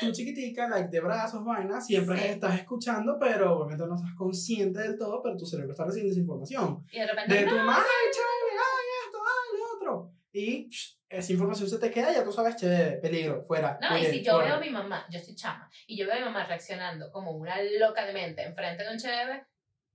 [0.00, 2.24] tú chiquitica, like de brazos, vainas, siempre Sí.
[2.28, 6.20] estás escuchando, pero obviamente no estás consciente del todo, pero tu cerebro está recibiendo esa
[6.20, 6.86] información.
[6.92, 10.12] Y de repente, De tu no, madre, ay, chévere, ay, esto, ay, lo otro.
[10.32, 13.78] Y psh, esa información se te queda, ya tú sabes, chévere, peligro, fuera.
[13.82, 14.46] No, y si yo corre.
[14.46, 17.32] veo a mi mamá, yo soy chama, y yo veo a mi mamá reaccionando como
[17.32, 19.44] una loca de mente enfrente de un cheve,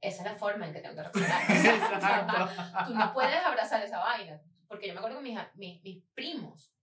[0.01, 2.86] esa es la forma en que tengo que reaccionar.
[2.86, 4.39] Tú no puedes abrazar esa vaina.
[4.67, 6.73] Porque yo me acuerdo que mis, mis, mis primos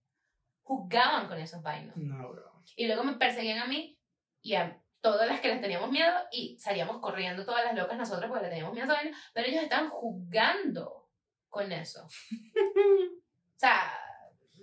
[0.63, 1.97] jugaban con esos vainas.
[1.97, 2.63] No, bro.
[2.77, 3.99] Y luego me perseguían a mí
[4.41, 8.31] y a todas las que les teníamos miedo y salíamos corriendo todas las locas nosotros
[8.31, 11.09] porque le teníamos miedo a esa vaina, pero ellos estaban jugando
[11.49, 12.07] con eso.
[13.57, 13.99] O sea,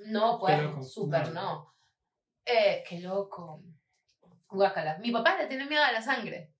[0.07, 1.41] no, pues, súper No.
[1.41, 1.73] no.
[2.45, 3.63] Eh, qué loco.
[4.47, 4.97] Guácala.
[4.97, 6.50] Mi papá le tiene miedo a la sangre.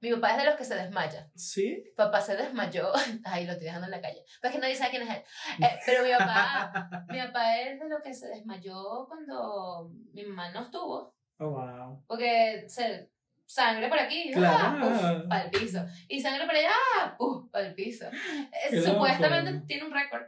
[0.00, 1.28] Mi papá es de los que se desmaya.
[1.34, 1.82] ¿Sí?
[1.96, 2.92] Papá se desmayó.
[3.24, 4.24] Ay, lo estoy dejando en la calle.
[4.40, 5.22] Pero es que nadie sabe quién es él.
[5.64, 10.50] Eh, pero mi papá, mi papá es de los que se desmayó cuando mi mamá
[10.52, 11.14] no estuvo.
[11.38, 12.04] Oh, wow.
[12.06, 13.10] Porque se,
[13.46, 15.26] sangre por aquí, Claro.
[15.28, 15.84] para el piso.
[16.08, 17.16] Y sangre por allá,
[17.50, 18.06] para el piso.
[18.70, 19.66] Eh, Supuestamente loco.
[19.66, 20.22] tiene un récord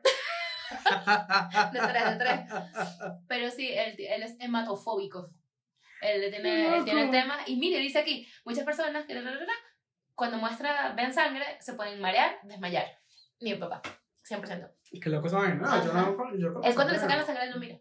[1.72, 2.40] de tres, de tres.
[3.28, 5.30] Pero sí, él, él es hematofóbico.
[6.02, 7.18] Él tiene, él tiene el loco.
[7.18, 7.38] tema.
[7.46, 9.04] Y mire, dice aquí, muchas personas
[10.14, 12.86] cuando muestra, ven sangre, se pueden marear, desmayar.
[13.40, 13.80] Mi papá,
[14.28, 14.70] 100%.
[15.02, 15.54] Qué loco esa vaina.
[15.54, 16.36] No, yo no.
[16.36, 17.78] Yo que Él cuando le sacan la pero- sangre, él no mira.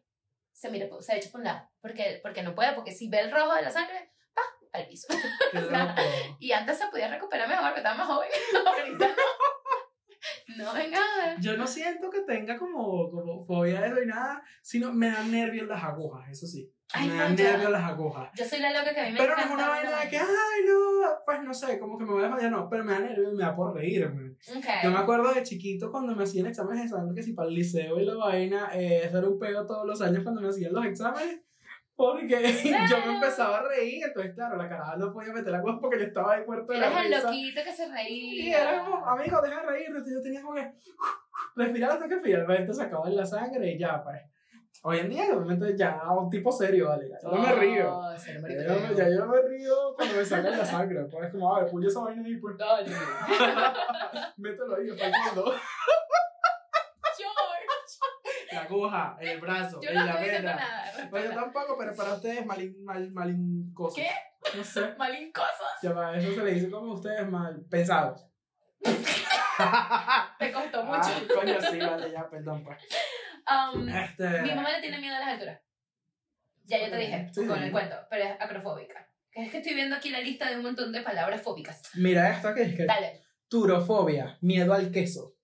[0.54, 1.70] Se mira, se echa por un lado.
[1.82, 4.42] Porque, porque no puede, porque si ve el rojo de la sangre, pa,
[4.74, 5.08] al piso.
[5.54, 6.02] Loco.
[6.40, 8.30] Y antes se podía recuperar mejor, porque estaba más joven.
[8.66, 10.66] Ahorita no.
[10.66, 11.00] No, venga.
[11.42, 15.32] Yo no siento que tenga como, como fobia de eso y nada, sino me dan
[15.32, 16.72] nervios las agujas, eso sí.
[16.92, 18.30] Ay, me no, dan nervios las agujas.
[18.36, 20.18] Yo soy la loca que a mí me Pero no es una vaina de que,
[20.18, 23.00] ay, no, pues no sé, como que me voy a desmayar, no, pero me da
[23.00, 24.32] nervios y me da por reírme.
[24.56, 24.66] Ok.
[24.84, 27.56] Yo me acuerdo de chiquito cuando me hacían exámenes de sangre, que si para el
[27.56, 30.74] liceo y la vaina, eh, eso era un pedo todos los años cuando me hacían
[30.74, 31.42] los exámenes,
[32.00, 32.30] porque
[32.90, 36.00] yo me empezaba a reír, entonces claro, la caraja no podía meter la cosa porque
[36.00, 37.24] yo estaba ahí muerto de la Eres el risa.
[37.24, 38.62] loquito que se Y reía.
[38.72, 40.72] era como, amigo, deja de reírte, entonces yo tenía como que
[41.58, 44.22] respirar hasta que finalmente sacaban la sangre y ya, pues.
[44.82, 47.98] Hoy en día, obviamente, ya un tipo serio, vale, yo no me río.
[47.98, 48.90] Oh, me Ya río.
[48.90, 51.70] yo, ya yo me río cuando me sacan la sangre, pues es como, a ver,
[51.70, 52.90] puya esa vaina ahí, pues, Dale.
[54.38, 55.54] mételo ahí, para el fondo.
[57.18, 58.48] George.
[58.52, 60.79] La aguja, en el brazo, Yo en no la vena.
[61.10, 63.96] Pues yo tampoco, pero para ustedes malin, mal, malincosos.
[63.96, 64.10] ¿Qué?
[64.56, 64.94] No sé.
[64.98, 65.68] Malincosos.
[65.82, 68.26] Ya va, eso se le dice como ustedes mal pensados.
[70.40, 71.02] Te costó mucho.
[71.04, 72.78] Ay, coño, sí, vale, ya, perdón, pues.
[73.50, 74.42] Um, Este...
[74.42, 75.60] Mi mamá le tiene miedo a las alturas.
[76.66, 77.66] Ya yo te dije Sí, con sí.
[77.66, 79.08] el cuento, pero es acrofóbica.
[79.32, 81.82] Que Es que estoy viendo aquí la lista de un montón de palabras fóbicas.
[81.96, 85.36] Mira esto que es que Dale, turofobia, miedo al queso.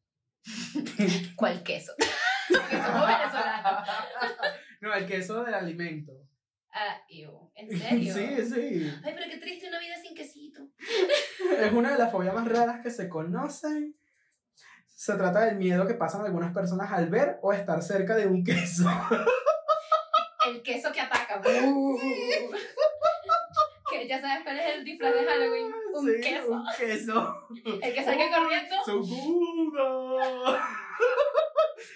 [1.36, 1.94] ¿cuál queso?
[1.98, 3.90] Que somos venezolanos.
[4.86, 6.14] No, el queso del alimento.
[6.72, 8.14] Ah, ew, ¿en serio?
[8.14, 8.92] Sí, sí.
[9.04, 10.62] Ay, pero qué triste una vida sin quesito.
[11.60, 13.96] Es una de las fobias más raras que se conocen.
[14.94, 18.44] Se trata del miedo que pasan algunas personas al ver o estar cerca de un
[18.44, 18.84] queso.
[20.48, 21.42] El queso que ataca.
[23.90, 25.74] que ya sabes cuál es el disfraz de Halloween.
[25.92, 26.52] Un Sí, queso.
[26.52, 27.48] Un queso.
[27.82, 28.76] El que salga corriendo.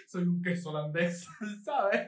[0.08, 1.28] Soy un queso holandés,
[1.64, 2.08] ¿sabes?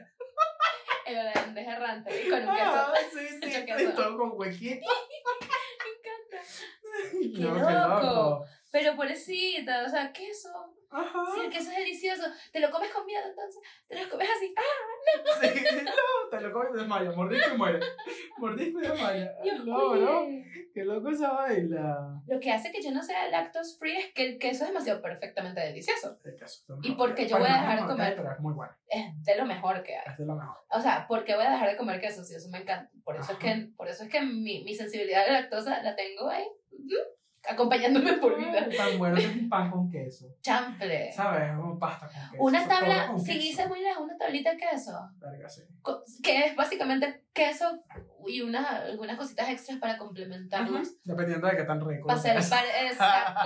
[1.12, 2.70] El holandés errante con un queso.
[2.70, 3.92] Ah, sí, sí, queso.
[3.92, 4.86] todo con huequito.
[5.82, 7.60] Me encanta.
[7.60, 8.44] No, ¡Qué loco!
[8.70, 10.48] Pero pobrecita, o sea, queso.
[10.92, 11.24] Ajá.
[11.34, 12.22] Sí, el queso es delicioso.
[12.52, 13.60] Te lo comes con miedo, entonces.
[13.88, 14.54] Te lo comes así.
[14.56, 15.40] ¡Ah!
[15.42, 15.90] Sí, no,
[16.30, 17.80] te lo comes y desmaya, mordisco y muere.
[18.38, 19.34] Mordisco y desmaya.
[19.42, 20.70] Dios No, no, cuide.
[20.74, 22.20] qué loco esa baila.
[22.26, 25.00] Lo que hace que yo no sea lactose free es que el queso es demasiado
[25.02, 26.18] perfectamente delicioso.
[26.24, 26.96] El queso, ¿Y mejor.
[27.08, 28.16] por qué yo voy a no dejar de comer?
[28.16, 30.04] Pero es muy bueno, Es de lo mejor que hay.
[30.12, 30.56] es de lo mejor.
[30.70, 32.22] O sea, ¿por qué voy a dejar de comer queso?
[32.24, 32.90] Si eso me encanta.
[33.04, 35.96] Por eso es que, por eso es que mi, mi sensibilidad a la lactosa la
[35.96, 36.94] tengo ahí, ujú,
[37.48, 38.68] acompañándome por vida.
[38.76, 40.26] Tan bueno que es un pan con queso.
[40.40, 41.12] Chample.
[41.12, 41.50] ¿Sabes?
[41.50, 42.42] Es como pasta con queso.
[42.42, 43.32] Una es tabla, queso.
[43.32, 44.92] irse muy lejos, una tablita de queso.
[45.16, 45.62] Verga, sí.
[46.22, 47.82] Que es básicamente queso
[48.26, 50.88] y unas, algunas cositas extras para complementarlos.
[50.88, 52.06] Ujú, Dependiendo de qué tan rico.
[52.06, 52.32] Para para-
[52.86, 53.40] exacto.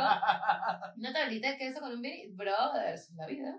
[0.98, 3.56] Una tablita de queso con un vino, brothers, la vida.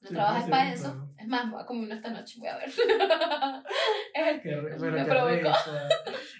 [0.00, 0.72] No trabajas para 100%.
[0.74, 1.08] eso.
[1.18, 2.68] Es más, voy a comer uno esta noche, voy a ver.
[2.68, 5.52] es el ri- Me provocó.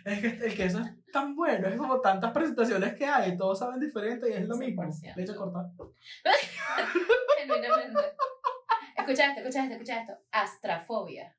[0.05, 3.79] Es que el queso es tan bueno, es como tantas presentaciones que hay, todos saben
[3.79, 4.83] diferente y es lo mismo.
[4.83, 5.15] 100%.
[5.15, 5.73] Leche cortada.
[7.39, 8.01] Genuinamente.
[8.97, 10.19] Escucha esto, escucha esto, escucha esto.
[10.33, 11.37] Astrafobia.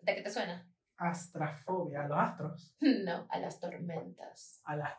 [0.00, 0.64] ¿De qué te suena?
[0.96, 2.74] Astrafobia, a los astros.
[2.80, 4.62] No, a las tormentas.
[4.64, 4.92] A las.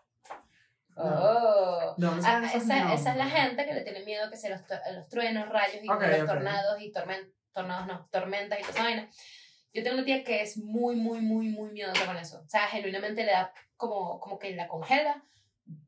[0.97, 1.95] Oh.
[1.97, 4.59] No, no Ah, esa, esa es la gente que le tiene miedo que se los,
[4.69, 6.25] a los truenos, rayos y Ok, los ok.
[6.27, 9.09] tornados y tormentas, tornados no, tormentas y toda esa vaina.
[9.73, 12.41] Yo tengo una tía que es muy, muy, muy, muy miedosa con eso.
[12.45, 15.23] O sea, genuinamente le da como, como que la congela.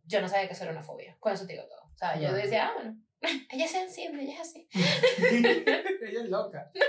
[0.05, 1.15] Yo no sabía que eso era una fobia.
[1.19, 1.81] Con eso te digo todo.
[1.93, 2.97] O sea, yo decía, ah, bueno,
[3.51, 4.69] ella es sensible, ella es así.
[4.73, 6.71] Ella es loca.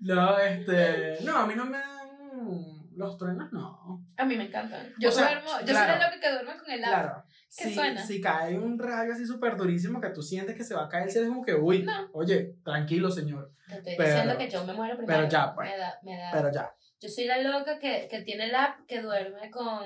[0.00, 1.18] No, este.
[1.22, 2.86] No, a mí no me dan.
[2.96, 4.06] Los truenos no.
[4.16, 4.90] A mí me encantan.
[4.98, 5.92] Yo O sea, duermo, yo claro.
[5.92, 6.98] soy la loca que duerme con el agua.
[6.98, 7.24] Claro.
[7.56, 8.04] ¿Qué si, suena?
[8.04, 11.04] si cae un rayo así súper durísimo que tú sientes que se va a caer
[11.04, 12.10] el cielo, es como que, uy, No.
[12.12, 13.52] oye, tranquilo, señor.
[13.68, 15.18] Te estoy Pero- diciendo que yo me muero primero.
[15.20, 15.70] pero ya, pues.
[15.70, 16.74] Me da, me da, Pero ya.
[17.00, 19.84] Yo soy la loca que, que tiene la app que duerme con,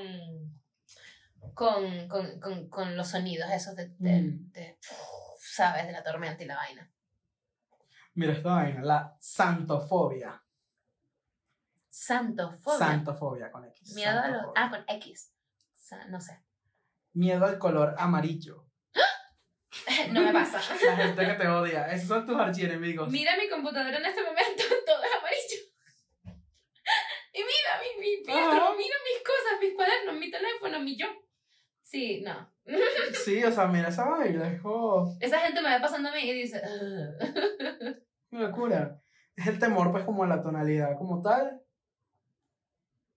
[1.55, 4.53] con, con, con, con los sonidos esos de, de, Mm.
[4.53, 4.79] de,
[5.39, 5.87] ¿sabes?
[5.87, 6.91] De la tormenta y la vaina.
[8.15, 10.43] Mira esta vaina, la santofobia.
[11.89, 12.79] Santofobia.
[12.79, 13.95] Santofobia con X.
[13.95, 14.43] Miedo a los...
[14.57, 15.33] Ah, con X.
[16.09, 16.41] No sé.
[17.13, 18.67] Miedo al color amarillo.
[20.13, 20.61] no me pasa.
[20.87, 21.87] La gente que te odia.
[21.93, 23.11] Esos son tus archienemigos.
[23.11, 25.71] Mira mi computadora en este momento, todo es amarillo.
[27.33, 28.75] Y mira mi, mi Ajá.
[28.77, 31.07] mira mis cosas, mis cuadernos, mi teléfono, mi yo.
[31.83, 32.53] Sí, no.
[33.25, 34.61] Sí, o sea, mira esa vaina.
[34.63, 36.61] Como Esa gente me va pasando a mí y dice,
[38.31, 39.01] una locura.
[39.37, 41.61] Es el temor, pues, como a la tonalidad como tal.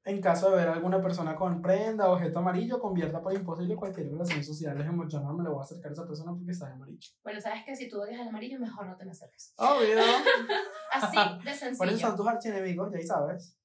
[0.05, 3.75] En caso de ver a alguna persona con prenda o objeto amarillo, convierta por imposible
[3.75, 4.79] cualquier relación social.
[4.79, 7.09] Es no me le voy a acercar a esa persona porque está de amarillo.
[7.23, 9.53] Bueno, sabes que si tú odias el amarillo, mejor no te me acerques.
[9.57, 9.99] Obvio.
[10.91, 11.97] Así de Por eso sencillo.
[11.99, 13.57] son tus archienemigos, ya ahí sabes.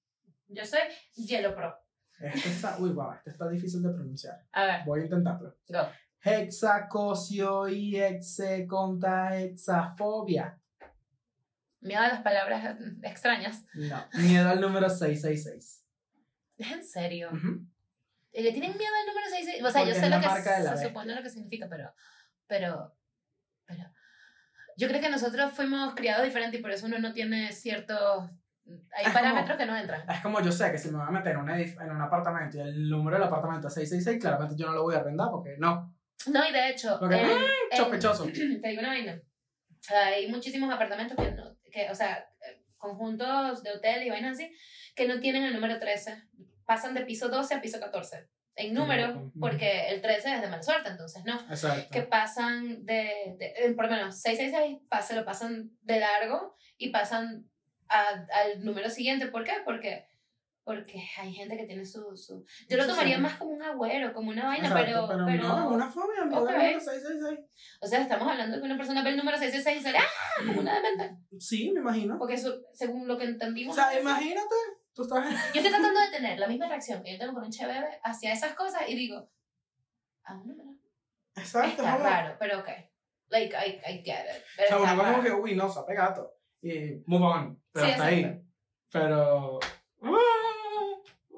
[0.47, 0.81] Yo soy
[1.17, 1.75] Yellow Pro.
[2.21, 4.41] Este está, uy, guau, este está difícil de pronunciar.
[4.53, 5.57] A ver, Voy a intentarlo.
[5.69, 5.89] go.
[6.21, 10.61] Hexacosio y execonta hexafobia.
[11.81, 13.65] Miedo a las palabras extrañas.
[13.75, 14.05] No.
[14.15, 15.78] Miedo al número 666.
[16.59, 17.31] Es en serio.
[17.33, 17.65] Ujú.
[18.33, 19.47] ¿Y ¿Le tienen miedo al número 6?
[19.65, 21.93] O sea, Porque yo sé lo que se supone lo que significa, pero,
[22.47, 22.95] pero,
[23.65, 23.85] pero.
[24.77, 28.31] Yo creo que nosotros fuimos criados diferente y por eso uno no tiene ciertos.
[28.95, 30.09] Hay Es parámetros como- que no entran.
[30.11, 32.03] Es como yo sé que si me voy a meter en un, edif- en un
[32.03, 35.31] apartamento y el número del apartamento es 666, claramente yo no lo voy a arrendar
[35.31, 35.95] porque no.
[36.27, 38.25] No, y de hecho, Porque, en- en- Sospechoso.
[38.33, 39.21] te digo una vaina.
[39.91, 42.28] Hay muchísimos apartamentos que no, que, o sea, eh,
[42.79, 44.53] conjuntos de hotel y vainas así,
[44.95, 46.23] que no tienen el número 13.
[46.65, 48.29] Pasan de piso 12 a piso 14.
[48.57, 51.35] En número, porque el 13 es de mala suerte, entonces no.
[51.49, 51.91] Exacto.
[51.93, 56.57] Que pasan de, de eh, por lo menos 666, pa- se lo pasan de largo
[56.77, 57.49] y pasan
[57.89, 59.29] a- al número siguiente.
[59.29, 59.53] ¿Por qué?
[59.65, 60.09] Porque,
[60.69, 62.15] porque hay gente que tiene su...
[62.15, 62.45] su...
[62.69, 63.23] Yo lo tomaría sí.
[63.23, 66.43] más como un agüero, como una vaina, Exacto, pero, pero, no, es una fobia, miedo
[66.43, 66.49] Ok.
[66.51, 67.39] al número 666.
[67.81, 70.45] O sea, estamos hablando de que una persona ve el número 666 y sale ¡ah!
[70.47, 71.17] como una demente.
[71.39, 72.19] Sí, me imagino.
[72.19, 73.75] Porque eso, según lo que O entendimos...
[73.75, 74.01] sea, es así.
[74.03, 74.55] imagínate,
[74.93, 75.25] tú estás.
[75.55, 78.35] Yo estoy tratando de tener la misma reacción que yo tengo con un bebé hacia
[78.35, 79.27] esas cosas y digo,
[80.25, 80.71] a un número.
[81.35, 82.05] Exacto, Está ¿no?
[82.05, 82.69] raro, pero ok.
[83.31, 84.43] Like, I, I get it.
[84.55, 86.35] Pero O sea, uno como que, uy, no, sape gato.
[86.61, 87.63] Y move on.
[87.73, 88.27] Pero Sí, hasta exacto.
[88.29, 88.43] ahí.
[88.91, 89.61] Pero.
[90.03, 90.58] ¡Ah!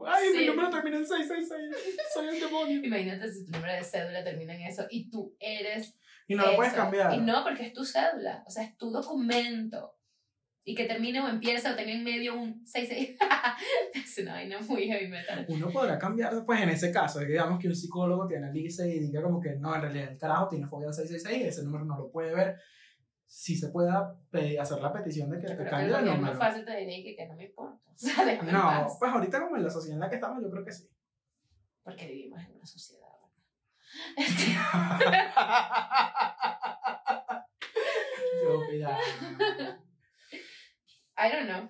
[0.06, 0.46] Ay, mi Sí.
[0.46, 1.96] número termina en 666.
[2.14, 2.84] Soy el demonio.
[2.84, 5.96] Imagínate si tu número de cédula termina en eso y tú eres.
[6.28, 6.82] Y no lo puedes eso.
[6.82, 7.12] cambiar.
[7.14, 9.96] Y no, porque es tu cédula, o sea, es tu documento.
[10.62, 13.16] Y que termine o empiece o tenga en medio un 66.
[13.94, 15.44] es una vaina muy heavy metal.
[15.48, 17.20] Uno podrá cambiar después en ese caso.
[17.20, 20.48] digamos que un psicólogo te analice y diga como que no, en realidad el carajo
[20.48, 22.56] tiene fobia al 666 y ese número no lo puede ver.
[23.32, 26.16] Sí se pueda pe- hacer la petición de que Yo te cambie el el gobierno
[26.20, 26.36] número.
[26.38, 27.80] fácil te diría que, que no me importa.
[27.92, 28.96] O sea, No, paz.
[28.98, 30.88] pues ahorita como en la sociedad en la que estamos, yo creo que sí.
[31.84, 33.06] Porque vivimos en una sociedad.
[34.16, 34.50] ¿verdad?
[38.42, 38.98] Estúpida.
[41.16, 41.68] I don't know.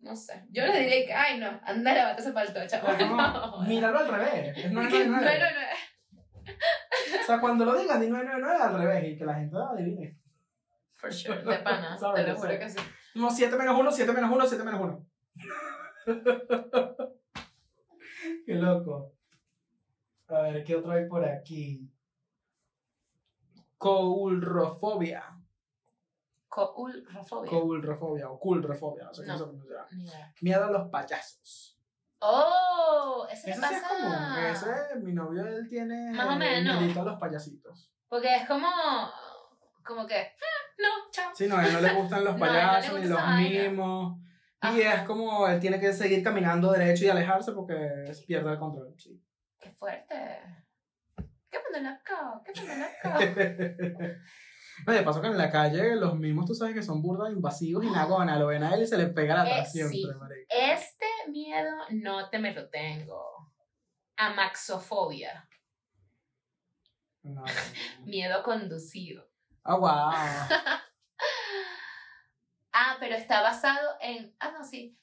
[0.00, 0.44] No sé.
[0.50, 2.96] Yo le diría que, ay, no, anda, lávate ese palto, chaval.
[2.98, 3.50] Pero No.
[3.50, 4.56] como, míralo al revés.
[4.58, 5.38] Es No, 999.
[5.40, 7.22] no, no.
[7.22, 10.18] O sea, cuando lo digan, di 999 al revés y que la gente lo adivine.
[10.96, 11.96] For sure, de pana.
[12.14, 12.78] Te lo juro que sí.
[13.14, 15.06] No, 7 menos 1, 7 menos 1, 7 menos 1.
[18.46, 19.12] Qué loco.
[20.28, 21.88] A ver, ¿qué otro hay por aquí?
[23.78, 25.22] Coulrofobia.
[26.48, 27.50] Coulrofobia.
[27.50, 30.32] Coulrofobia o culrofobia, no sé cómo se pronuncia.
[30.40, 31.78] Miedo a los payasos.
[32.20, 33.88] Oh, ese le sí es pasa.
[33.88, 34.14] común.
[34.46, 36.78] Ese, mi novio, él tiene Más o menos.
[36.80, 37.92] miedito a los payasitos.
[38.08, 38.68] Porque es como,
[39.84, 41.30] como que, "Ah, no, chao.
[41.34, 44.18] Sí, no, a él no le gustan los No, no payasos gusta ni los mimos.
[44.74, 48.94] Y es como él tiene que seguir caminando derecho y alejarse porque pierde el control.
[48.98, 49.22] Sí.
[49.58, 50.14] Qué fuerte.
[51.50, 52.42] ¿Qué loco?
[52.44, 54.14] ¿Qué loco?
[54.86, 57.82] No, de paso que en la calle los mimos tú sabes que son burdas invasivos
[57.82, 59.88] y nagona, lo ven a él y se le pega la Eh, atracción.
[59.88, 60.04] sí.
[60.18, 60.46] marico.
[60.50, 63.24] Este miedo no te me lo tengo.
[64.18, 65.48] Amaxofobia.
[67.22, 67.42] No.
[68.04, 69.25] Miedo conducido.
[69.66, 70.10] Ah, wow.
[72.78, 74.98] Ah, pero está basado en, ah, no, sí,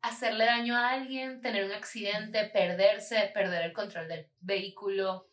[0.00, 5.28] hacerle daño a alguien, tener un accidente, perderse, perder el control del vehículo.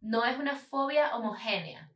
[0.00, 1.92] No es una fobia homogénea.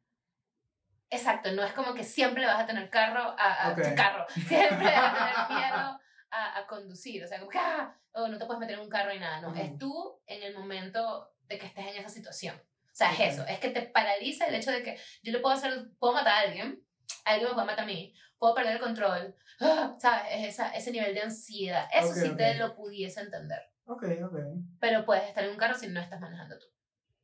[1.11, 5.49] Exacto, no es como que siempre vas a tener carro a, carro, siempre vas a
[5.49, 8.77] tener miedo a, a conducir, o sea, como que ah, o no te puedes meter
[8.77, 11.97] en un carro y nada, no, es tú en el momento de que estés en
[11.97, 12.63] esa situación.
[12.93, 15.55] O sea, es eso, es que te paraliza el hecho de que yo le puedo
[15.55, 16.85] hacer, puedo matar a alguien,
[17.25, 20.25] alguien me puede matar a mí, puedo perder el control, ah, ¿sabes?
[20.33, 21.89] Es esa, ese nivel de ansiedad.
[21.93, 22.57] Eso Ok, sí te ok.
[22.59, 23.61] lo pudiese entender.
[23.87, 24.37] Ok, ok.
[24.79, 26.67] Pero puedes estar en un carro si no estás manejando tú.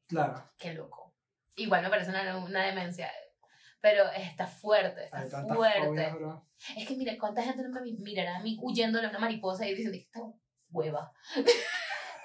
[0.08, 0.50] Claro.
[0.58, 1.14] Qué loco.
[1.56, 3.10] Igual me parece una, una demencia.
[3.80, 5.86] Pero está fuerte, está Hay fuerte.
[5.86, 6.16] fobias.
[6.76, 9.66] Es que mire, ¿cuánta gente no me mi- mirará a mí huyéndole a una mariposa
[9.66, 10.20] y diciendo esta
[10.70, 11.12] hueva?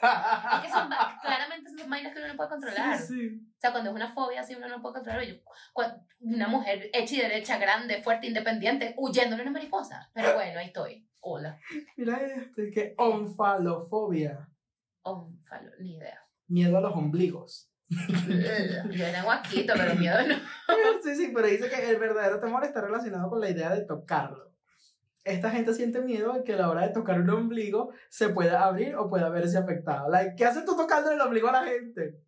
[0.03, 0.89] Es que son,
[1.21, 2.97] claramente son vainas que uno no puede controlar.
[2.97, 3.41] Sí, sí.
[3.57, 5.23] O sea, cuando es una fobia así, uno no puede controlar.
[5.23, 5.35] Yo,
[6.19, 10.09] una mujer hecha y derecha, grande, fuerte, independiente, huyéndole a una mariposa.
[10.13, 11.07] Pero bueno, ahí estoy.
[11.19, 11.57] Hola.
[11.95, 14.49] Mira este, que onfalofobia.
[15.03, 16.21] Ónfalo, ni idea.
[16.47, 17.71] Miedo a los ombligos.
[17.89, 20.35] Yo era guaquito, pero miedo no.
[21.03, 24.52] Sí, sí, pero dice que el verdadero temor está relacionado con la idea de tocarlo.
[25.23, 28.63] Esta gente siente miedo de que a la hora de tocar un ombligo se pueda
[28.63, 30.09] abrir o pueda verse afectado.
[30.09, 32.19] Like, ¿Qué haces tú tocando el ombligo a la gente?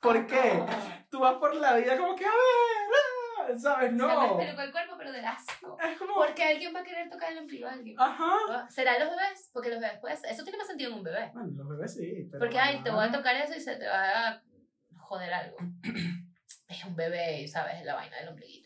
[0.00, 0.64] ¿Por qué?
[1.10, 3.90] Tú vas por la vida como que, a ver, ah", ¿sabes?
[3.90, 4.40] Se me No.
[4.40, 5.78] el cuerpo, pero del asco.
[5.82, 7.96] Es como, ¿Por qué alguien va a querer tocar el ombligo a alguien?
[7.98, 8.66] ajá.
[8.70, 9.50] ¿Será los bebés?
[9.52, 11.30] Porque los bebés, pues, eso tiene más sentido en un bebé.
[11.32, 12.28] Bueno, los bebés sí.
[12.30, 14.42] Pero Porque, ay, te voy a tocar eso y se te va a
[14.98, 15.56] joder algo.
[16.68, 17.84] Es un bebé ¿sabes?
[17.84, 18.59] La vaina del cosa.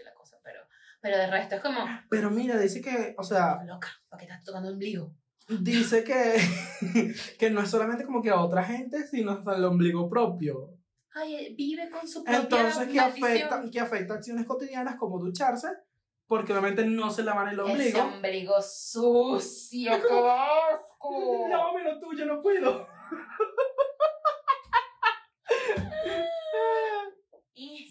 [1.04, 4.42] Pero, de resto es como, Pero mira, dice que, o sea, loca, ¿para qué estás
[4.42, 5.14] tocando el ombligo?
[5.46, 6.36] dice que,
[7.38, 10.78] que no es solamente como que a otra gente, sino hasta el ombligo propio.
[11.12, 15.68] Ay, eh, vive con su propia Entonces, que afecta, que afecta acciones cotidianas como ducharse,
[16.26, 18.00] porque obviamente no se lavan el Ese ombligo.
[18.00, 21.46] ombligo sucio, qué asco.
[21.50, 22.88] Lávamelo tú, yo no puedo.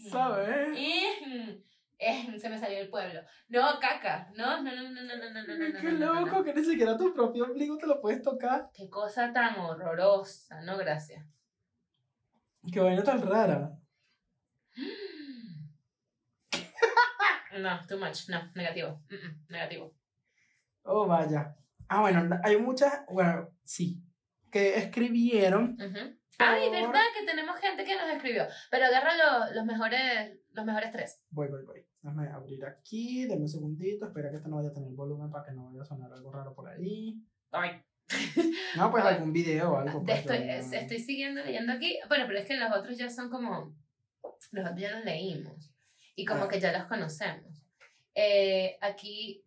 [0.09, 0.77] ¿Sabes?
[2.05, 3.21] eh, se me salió el pueblo.
[3.47, 4.31] No, caca.
[4.35, 5.79] No, no, no, no, no, no, no, no.
[5.81, 8.69] Qué loco, que ni siquiera tu propio ombligo te lo puedes tocar.
[8.73, 11.25] Qué cosa tan horrorosa, no, gracias.
[12.71, 13.77] Qué vaina tan rara.
[17.59, 18.29] No, too much.
[18.29, 19.01] No, negativo.
[19.49, 19.93] Negativo.
[20.83, 21.55] Oh, vaya.
[21.87, 24.01] Ah, bueno, hay muchas, bueno, sí,
[24.51, 25.77] que escribieron.
[26.39, 30.65] Ay, Por- verdad que tenemos gente que nos escribió, pero agarra lo- los mejores, los
[30.65, 31.21] mejores tres.
[31.29, 31.85] Voy, voy, voy.
[32.01, 35.45] Déjame abrir aquí, denme un segundito, espera que esto no vaya a tener volumen para
[35.45, 37.15] que no vaya a sonar algo raro por ahí.
[37.51, 37.81] Ay,
[38.75, 39.99] No, pues algún video o algo.
[39.99, 41.97] te pues, estoy, es- estoy siguiendo leyendo aquí.
[42.09, 43.73] Bueno, pero es que los otros ya son como.
[44.51, 45.71] Los otros ya los leímos.
[46.15, 46.47] Y como Ah.
[46.49, 47.63] que ya los conocemos.
[48.15, 49.43] Eh, aquí.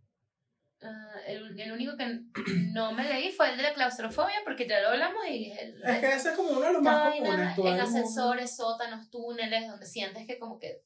[0.86, 2.20] Ah, el, el único que
[2.72, 5.82] no me leí fue el de la claustrofobia, porque ya lo hablamos y es el.
[5.84, 7.58] Es que ese es como uno de los más comunes.
[7.58, 10.82] en ascensores, sótanos, túneles, donde sientes que como que.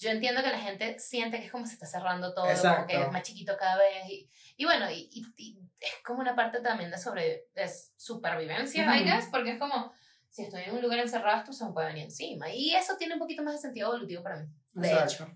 [0.00, 2.86] Yo entiendo que la gente siente que es como se está cerrando todo, como Exacto.
[2.86, 4.08] que es más chiquito cada vez.
[4.08, 8.84] Y, y bueno, y, y- y es como una parte también de, sobre, de supervivencia,
[8.96, 9.10] I Ujú.
[9.10, 9.92] guess, porque es como,
[10.30, 12.48] si estoy en un lugar encerrado, esto se me puede venir encima.
[12.48, 14.46] Y eso tiene un poquito más de sentido evolutivo para mí.
[14.74, 15.34] De Exacto.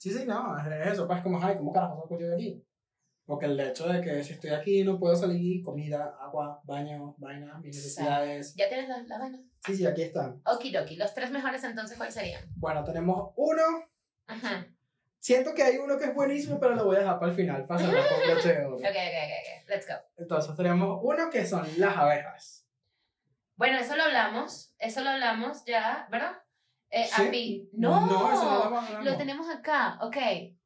[0.00, 2.66] Sí, sí, no, es eso, pues como, ay, ¿cómo carajo saco yo de aquí?
[3.26, 7.58] Porque el hecho de que si estoy aquí no puedo salir, comida, agua, baño, vaina,
[7.58, 8.54] mis necesidades.
[8.56, 9.42] ¿Ya tienes las la vainas?
[9.66, 10.40] Sí, sí, aquí están.
[10.46, 10.96] Okidoki.
[10.96, 12.42] Los tres mejores entonces, ¿cuáles serían?
[12.56, 13.62] Bueno, tenemos uno.
[14.26, 14.66] Ajá.
[15.18, 17.66] Siento que hay uno que es buenísimo, pero lo voy a dejar para el final,
[17.66, 18.76] para cerrar con broche de oro.
[18.76, 19.68] Ok, ok, ok.
[19.68, 19.94] Let's go.
[20.16, 22.66] Entonces tenemos uno que son las abejas.
[23.56, 24.74] Bueno, eso lo hablamos.
[24.78, 26.38] Eso lo hablamos ya, ¿verdad?
[26.90, 27.22] Eh, ¿Sí?
[27.22, 29.98] api- No, No, eso no lo vamos a lo tenemos acá.
[30.02, 30.16] Ok.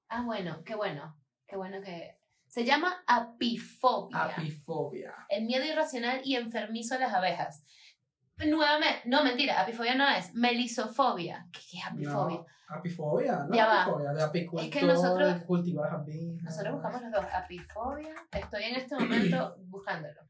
[0.08, 1.16] Ah, bueno, qué bueno.
[1.46, 2.18] Qué bueno que.
[2.48, 4.24] Se llama apifobia.
[4.24, 5.12] Apifobia.
[5.28, 7.64] el miedo irracional y enfermizo a las abejas.
[8.38, 11.46] Nuevamente, no mentira, apifobia no es, melisofobia.
[11.52, 12.38] ¿Qué, qué es apifobia?
[12.38, 13.54] No, apifobia, ¿no?
[13.54, 13.82] Ya va.
[13.82, 16.42] apifobia, de apicultor, Es que nosotros- cultivar abejas.
[16.42, 20.20] Nosotros buscamos los dos, apifobia, estoy en este momento buscándolo.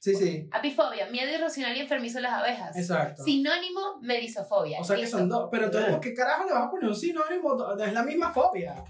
[0.00, 2.74] Sí, sí, Apifobia, miedo irracional y enfermizo a las abejas.
[2.74, 3.22] exacto.
[3.22, 4.80] Sinónimo, melisofobia.
[4.80, 5.48] O sea que son dos.
[5.50, 7.74] Pero entonces, ¿por qué carajo le vas a poner un sinónimo?
[7.78, 8.82] Es la misma fobia.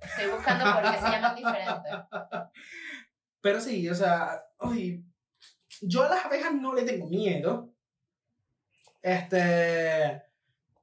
[0.00, 1.92] Estoy buscando por qué se llaman diferentes.
[3.40, 5.04] Pero sí, o sea, oye,
[5.82, 7.72] yo a las abejas no le tengo miedo.
[9.02, 10.20] Este.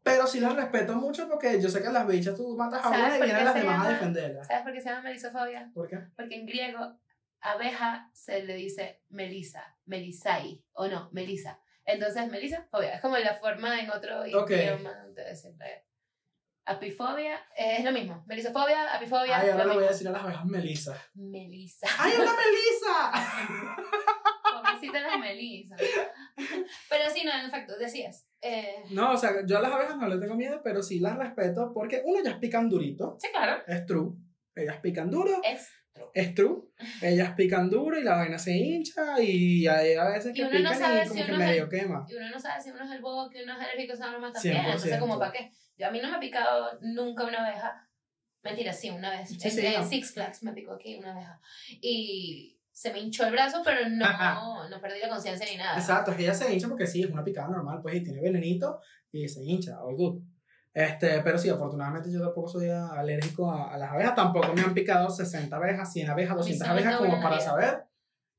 [0.02, 3.00] Pero sí las respeto mucho porque yo sé que las bichas tú matas a ¿Sabes
[3.06, 3.90] una y vienen las demás a llama?
[3.90, 4.44] defenderla.
[4.46, 5.72] ¿Sabes por qué se llama melisofobia?
[5.74, 6.00] ¿Por qué?
[6.16, 6.98] Porque en griego,
[7.42, 11.60] abeja se le dice melisa, melisai, o no, melisa.
[11.86, 12.96] Entonces, melisa, fobia.
[12.96, 14.52] Es como la forma en otro Ok.
[14.52, 15.86] idioma de decirle.
[16.66, 18.24] Apifobia eh, es lo mismo.
[18.26, 19.38] Melisofobia, apifobia.
[19.40, 20.98] Ay, ahora le voy a decir a las abejas Melisa.
[21.14, 21.88] Melisa.
[22.00, 23.12] ¡Ay, una Melisa!
[24.54, 25.82] Pobrecita las melisas.
[26.90, 28.28] Pero sí, no, en efecto, decías.
[28.42, 31.18] Eh, No, o sea, yo a las abejas no le tengo miedo, pero sí las
[31.18, 33.18] respeto porque, uno, ellas pican durito.
[33.20, 33.62] sí, claro.
[33.68, 34.14] Es true.
[34.56, 35.42] Ellas pican duro.
[35.44, 35.70] Es.
[36.14, 36.64] Es true.
[37.02, 40.74] Ellas pican duro y la vaina se hincha y hay a veces que no pican
[40.74, 42.06] y como si que medio quema.
[42.08, 44.56] Y uno no sabe si uno es el bobo, que uno es alérgico, una también.
[44.56, 44.66] 100%.
[44.66, 45.52] Entonces, como para qué.
[45.78, 47.88] Yo, a mí no me ha picado nunca una abeja.
[48.44, 49.30] Mentira, sí, una vez.
[49.30, 49.88] Sí, en, sí, en no.
[49.88, 51.40] Six Flags me picó aquí una abeja.
[51.82, 55.78] Y se me hinchó el brazo, pero no, no perdí la conciencia ni nada.
[55.78, 58.20] Exacto, es que ella se hincha porque sí, es una picada normal, pues, y tiene
[58.20, 58.80] venenito
[59.12, 60.22] y se hincha, all good.
[60.74, 64.74] Este, pero sí, afortunadamente yo tampoco soy alérgico a, a las abejas, tampoco me han
[64.74, 67.46] picado 60 abejas, 100 abejas, A mí 200 solo abejas como para vida.
[67.46, 67.84] saber.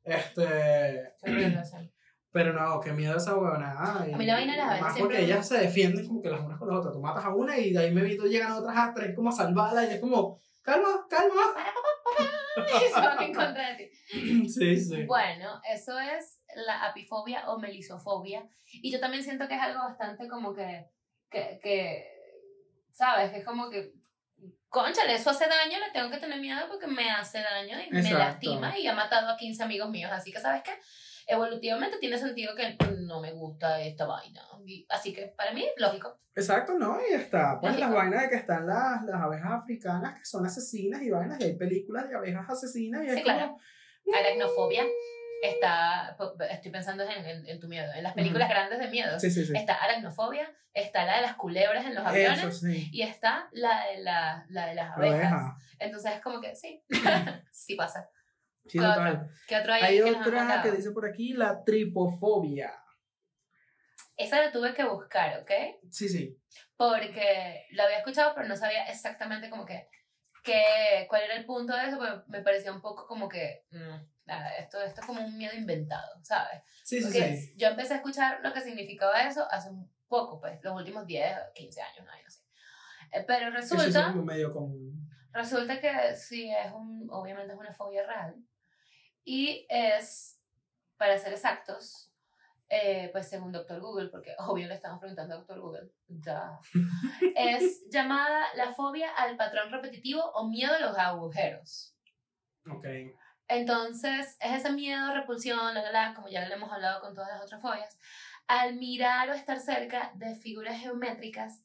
[0.03, 1.13] Este,
[2.33, 3.73] pero no, qué miedo esa huevona.
[3.79, 6.41] A mí la vaina de las abejas Más porque ellas se defienden como que las
[6.41, 6.93] unas con las otras.
[6.93, 9.33] Tú matas a una y de ahí me evito llegan otras a tres como a
[9.33, 11.55] salvarla y es como, calma, calma.
[12.95, 13.91] Van en contra de ti.
[14.49, 15.05] Sí, sí.
[15.07, 18.45] Bueno, eso es la apifobia o melisofobia.
[18.73, 20.87] Y yo también siento que es algo bastante como que,
[21.31, 22.14] que, que
[22.95, 23.33] ¿sabes?
[23.35, 23.93] Es como que,
[24.69, 28.11] conchale, eso hace daño, le tengo que tener miedo porque me hace daño y me
[28.13, 30.11] lastima y ha matado a 15 amigos míos.
[30.13, 30.73] Así que, ¿sabes qué?
[31.27, 34.43] Evolutivamente tiene sentido que no me gusta esta vaina.
[34.89, 36.19] Así que para mí, lógico.
[36.35, 36.99] Exacto, ¿no?
[37.09, 37.91] Y está, pues Lógico.
[37.91, 41.45] las vainas de que están las, las abejas africanas que son asesinas y vainas, y
[41.45, 43.57] hay películas de abejas asesinas y es Sí, como, claro.
[44.19, 44.85] Aracnofobia
[45.51, 46.17] está,
[46.51, 49.19] estoy pensando en, en- en tu miedo, en las películas grandes de miedo.
[49.19, 49.53] Sí, sí, sí.
[49.57, 52.89] Está aracnofobia, está la de las culebras en los aviones Eso sí.
[52.93, 55.33] y está la de, la, la de las La abejas.
[55.33, 55.57] abeja.
[55.79, 56.83] Entonces es como que sí,
[57.53, 58.09] sí pasa.
[58.67, 59.31] Sí, ¿Cuál total.
[59.47, 59.83] ¿Qué otro hay?
[59.83, 62.73] Hay que otra que dice por aquí, la tripofobia.
[64.17, 65.51] Esa la tuve que buscar, ¿ok?
[65.91, 66.41] Sí, sí.
[66.77, 69.89] Porque la había escuchado, pero no sabía exactamente como que,
[70.43, 74.14] que cuál era el punto de eso, porque me parecía un poco como que, mm,
[74.27, 76.63] nada, esto, esto es como un miedo inventado, ¿sabes?
[76.83, 77.55] Sí, sí, Porque sí.
[77.57, 81.37] yo empecé a escuchar lo que significaba eso hace un poco, pues, los últimos 10,
[81.55, 82.41] 15 años, no, no sé.
[83.13, 85.09] Eh, Pero Eso es resulta, como medio común.
[85.33, 88.35] resulta que sí, es un, obviamente es una fobia real.
[89.25, 90.41] Y es,
[90.97, 92.11] para ser exactos,
[92.69, 96.59] eh, pues según Doctor Google, porque obvio le estamos preguntando a Doctor Google, duh,
[97.37, 101.97] es llamada la fobia al patrón repetitivo o miedo a los agujeros.
[102.71, 102.87] Ok.
[103.49, 107.31] Entonces, es ese miedo, repulsión, la, la, la, como ya lo hemos hablado con todas
[107.31, 107.99] las otras fobias,
[108.47, 111.63] al mirar o estar cerca de figuras geométricas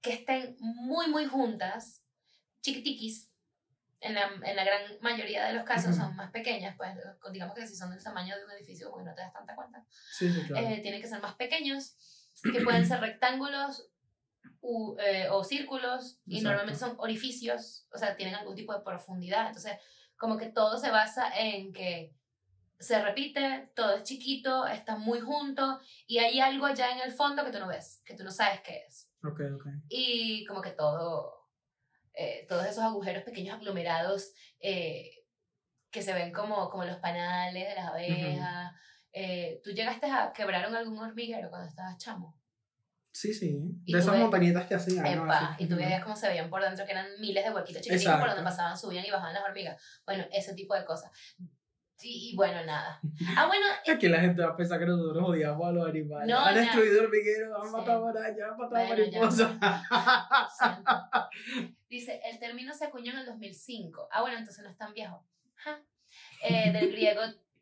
[0.00, 2.02] que estén muy, muy juntas,
[2.62, 3.30] chiquitiquis,
[4.00, 6.90] en la, en la gran mayoría de los casos son más pequeñas, pues
[7.32, 9.84] digamos que si son del tamaño de un edificio, porque no te das tanta cuenta,
[9.90, 10.66] Sí, sí, claro.
[10.66, 11.94] eh, tienen que ser más pequeños,
[12.50, 13.90] que pueden ser rectángulos
[14.62, 19.48] u- eh, o círculos, y normalmente son orificios, o sea, tienen algún tipo de profundidad.
[19.48, 19.74] Entonces,
[20.20, 22.14] como que todo se basa en que
[22.78, 27.42] se repite, todo es chiquito, está muy junto, y hay algo allá en el fondo
[27.42, 29.10] que tú no ves, que tú no sabes qué es.
[29.24, 29.66] Ok, ok.
[29.88, 31.48] Y como que todo,
[32.12, 35.24] eh, todos esos agujeros pequeños aglomerados eh,
[35.90, 38.72] que se ven como, como los panales de las abejas.
[39.12, 42.38] Eh, ¿Tú llegaste a quebrar algún hormiguero cuando estabas chamo?
[43.12, 43.58] Sí, sí.
[43.86, 45.04] De esas ves- montañitas que hacían.
[45.04, 48.04] Epa, y tú veías cómo se veían por dentro, que eran miles de huequitos chiquiticos
[48.04, 48.36] por Exacto.
[48.36, 49.82] donde pasaban, subían y bajaban las hormigas.
[50.06, 51.10] Bueno, ese tipo de cosas.
[52.02, 52.98] Y, y bueno, nada.
[53.36, 56.28] Ah, bueno, Aquí la gente va a pensar que nosotros odiamos a los animales.
[56.28, 57.76] No, han destruido hormigueros, han Sí.
[57.76, 59.50] matado arañas, han matado Bueno, mariposas.
[61.90, 64.08] Dice, el término se acuñó en el 2005.
[64.12, 65.26] Ah, bueno, entonces no es tan viejo.
[65.56, 65.78] Ja.
[66.48, 67.20] Eh, del griego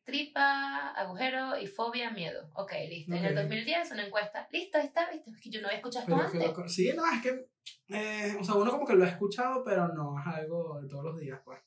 [0.08, 2.50] tripa, agujero y fobia, miedo.
[2.54, 3.14] Ok, listo.
[3.14, 3.42] En el Ok.
[3.42, 4.48] 2010 una encuesta.
[4.50, 5.30] Listo, ahí está, ¿viste?
[5.30, 6.42] Es que yo no había escuchado esto antes.
[6.46, 6.66] loco.
[6.66, 7.46] Sí, no, es que.
[7.88, 11.04] eh, o sea, uno como que lo ha escuchado, pero no es algo de todos
[11.04, 11.60] los días, pues.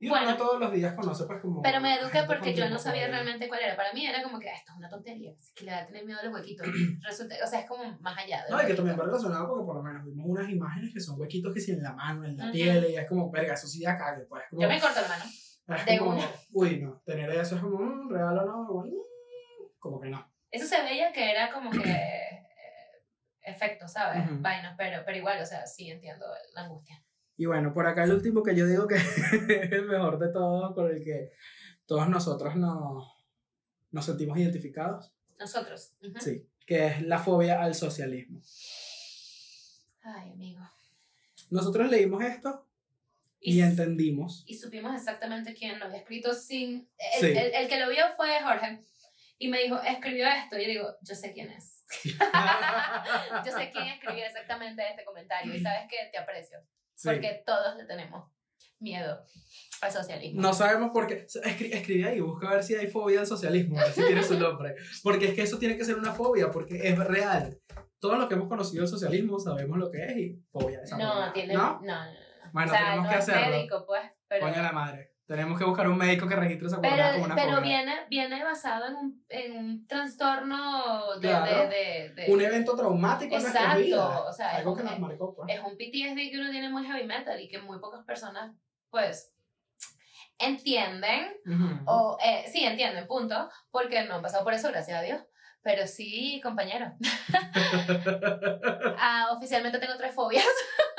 [0.00, 0.30] Y Bueno.
[0.30, 1.60] no todos los días conoce, pues, como.
[1.62, 3.76] Pero me eduqué gente porque yo no sabía realmente cuál era.
[3.76, 5.32] Para mí era como que "Ah, esto es una tontería.
[5.38, 6.66] así que le da a tener miedo a los huequitos.
[7.06, 8.44] Resulta, o sea, es como más allá.
[8.44, 11.00] de No, y que también va relacionado porque por lo menos vimos unas imágenes que
[11.00, 12.52] son huequitos que si en la mano, en la Ujú.
[12.52, 14.42] piel, y es como, verga, eso sí da cague, pues.
[14.50, 15.24] Como, Yo me corto la mano.
[15.68, 16.30] Es de como, una.
[16.52, 18.90] Uy, no, tener eso es como, mm, real o no, mm,
[19.78, 20.30] como que no.
[20.50, 22.46] Eso se veía que era como que eh,
[23.42, 24.30] efecto, ¿sabes?
[24.30, 24.40] Ujú.
[24.40, 27.02] Vainas, pero, pero igual, o sea, sí entiendo la angustia.
[27.36, 30.74] Y bueno, por acá el último que yo digo que es el mejor de todos,
[30.74, 31.32] con el que
[31.86, 33.12] todos nosotros nos,
[33.90, 35.94] nos sentimos identificados, Nosotros.
[36.02, 36.20] ujú.
[36.20, 38.40] sí, que es la fobia al socialismo.
[40.02, 40.62] Ay, amigo.
[41.50, 42.66] Nosotros leímos esto
[43.44, 44.42] y, Y, entendimos.
[44.46, 46.88] y supimos exactamente quién lo había escrito sin...
[46.98, 47.26] El, Sí.
[47.38, 48.80] el, el que lo vio fue Jorge.
[49.38, 50.56] Y me dijo, escribió esto.
[50.58, 51.84] Y yo digo, yo sé quién es.
[53.44, 55.54] yo sé quién escribió exactamente este comentario.
[55.54, 56.58] Y sabes que te aprecio.
[56.94, 57.08] Sí.
[57.08, 58.30] Porque todos le tenemos
[58.80, 59.24] miedo
[59.82, 60.40] al socialismo.
[60.40, 61.26] No sabemos por qué.
[61.26, 64.22] Escri- escribe ahí, busca a ver si hay fobia al socialismo, a ver si tiene
[64.22, 64.74] su nombre.
[65.02, 67.58] Porque es que eso tiene que ser una fobia, porque es real.
[67.98, 70.80] Todos los que hemos conocido el socialismo sabemos lo que es y fobia.
[70.82, 71.54] esa No, tiene...
[71.54, 72.23] No, no, no.
[72.54, 73.56] Bueno, o sea, tenemos no que es hacerlo.
[73.56, 74.02] médico, pues.
[74.28, 75.10] Pero, Coño la madre.
[75.26, 77.60] Tenemos que buscar un médico que registre esa pero, como una pero fobia.
[77.60, 81.20] viene, viene basado en un, en un trastorno de...
[81.28, 81.50] Claro.
[81.50, 84.20] de, de, de- Un evento traumático en nuestra Exacto, vida.
[84.22, 85.52] o sea, Algo es que nos marcó, pues.
[85.54, 88.54] es un PTSD que uno tiene muy heavy metal y que muy pocas personas,
[88.90, 89.32] pues,
[90.38, 91.78] entienden, Ujú.
[91.86, 95.22] o eh, sí entienden, punto, porque no han pasado por eso, gracias a Dios.
[95.62, 96.92] Pero sí, compañero.
[98.98, 100.44] Ah, oficialmente tengo tres fobias.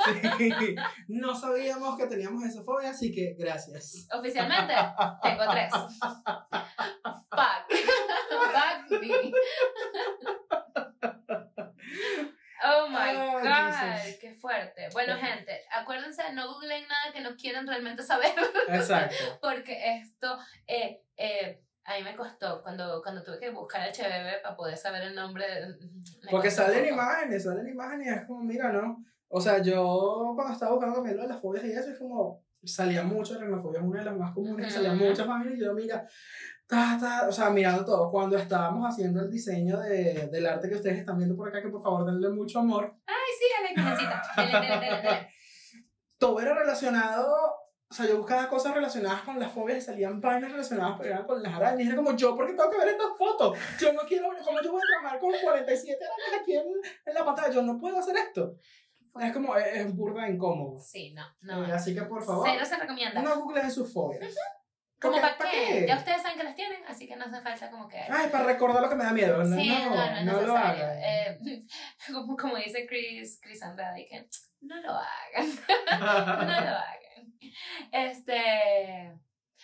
[0.05, 0.75] Sí.
[1.07, 4.07] No sabíamos que teníamos esa fobia, así que gracias.
[4.13, 4.73] Oficialmente
[5.23, 5.71] tengo tres.
[7.29, 7.69] Fuck.
[8.53, 9.31] Fuck me.
[12.67, 14.17] Oh my Oh, god, Jesus.
[14.19, 14.87] qué fuerte.
[14.93, 18.33] Bueno, gente, acuérdense, no googleen nada que no quieran realmente saber.
[18.69, 19.15] Exacto.
[19.41, 24.41] Porque esto, eh, eh, a mí me costó cuando, cuando tuve que buscar el HBB
[24.41, 25.45] para poder saber el nombre.
[26.31, 26.93] Porque salen poco.
[26.93, 29.03] imágenes, salen imágenes es como, mira, ¿no?
[29.27, 32.43] O sea, yo cuando estaba buscando también lo de las fobias y eso, es como,
[32.63, 35.05] salía mucho, aracnofobia es una de las más comunes, salían Ujú.
[35.05, 36.07] muchas páginas y yo, mira,
[36.67, 40.75] ta, ta, o sea, mirando todo, cuando estábamos haciendo el diseño de, del arte que
[40.75, 44.21] ustedes están viendo por acá, que por favor denle mucho amor, Ay, sí, dale, Carmencita.
[44.35, 45.27] Dale, dale, dale, dale.
[46.17, 47.35] todo era relacionado,
[47.87, 51.25] o sea, yo buscaba cosas relacionadas con las fobias y salían páginas relacionadas pero eran
[51.25, 51.81] con las arañas.
[51.81, 53.57] Y era como yo, ¿por qué tengo que ver estas fotos?
[53.79, 56.65] Yo no quiero, ¿cómo yo voy a trabajar con 47 arañas aquí en,
[57.05, 57.51] en la pantalla?
[57.51, 58.55] Yo no puedo hacer esto.
[59.19, 60.79] Es como, es, es burda incómodo.
[60.79, 61.65] Sí, no, no.
[61.65, 63.21] Eh, así que por favor, Cero se recomienda.
[63.21, 64.35] no googleen sus fobias.
[64.99, 65.85] ¿Cómo Porque, para qué?
[65.87, 67.97] Ya ustedes saben que las tienen, así que no hace falta como que...
[67.97, 69.43] Ay, para recordar lo que me da miedo.
[69.43, 70.97] No, sí, no, no, no, no lo hagan.
[70.97, 71.39] Eh,
[72.13, 74.27] como, como dice Chris, Chris Andrade, que
[74.61, 75.45] no lo hagan,
[75.99, 77.33] no lo hagan.
[77.91, 79.13] Este...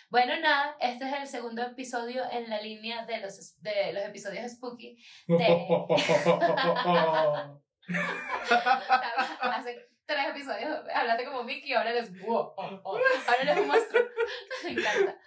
[0.10, 4.52] Bueno, nada, este es el segundo episodio en la línea de los, de los episodios
[4.52, 4.98] spooky.
[9.42, 14.04] Hace tres episodios hablaste como Mickey, ahora eres wow, oh, oh, ahora eres un monstruo.
[14.64, 15.18] Me encanta.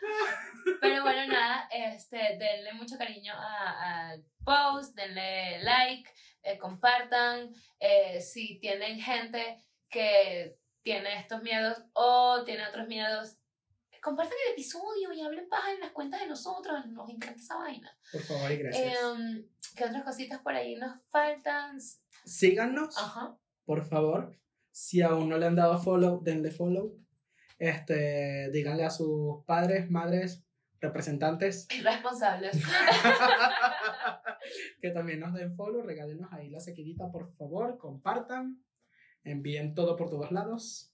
[0.80, 6.10] Pero bueno, nada, este, denle mucho cariño al post, denle like,
[6.42, 7.52] eh, compartan.
[7.80, 13.36] eh, si tienen gente que tiene estos miedos o tiene otros miedos,
[14.02, 16.84] compartan el episodio y hablen paja en las cuentas de nosotros.
[16.86, 17.98] Nos encanta esa vaina.
[18.12, 18.98] Por favor y gracias.
[19.02, 21.78] Em, ¿Qué otras cositas por ahí nos faltan?
[22.24, 22.96] Síganos.
[22.98, 23.38] Ajá.
[23.64, 24.36] por favor.
[24.70, 26.98] Si aún no le han dado follow, denle follow.
[27.58, 30.44] Este, díganle a sus padres, madres,
[30.80, 32.60] representantes Irresponsables.
[34.80, 35.82] que también nos den follow.
[35.82, 37.78] Regálenos ahí la seguidita, por favor.
[37.78, 38.64] Compartan.
[39.22, 40.93] Envíen todo por todos lados.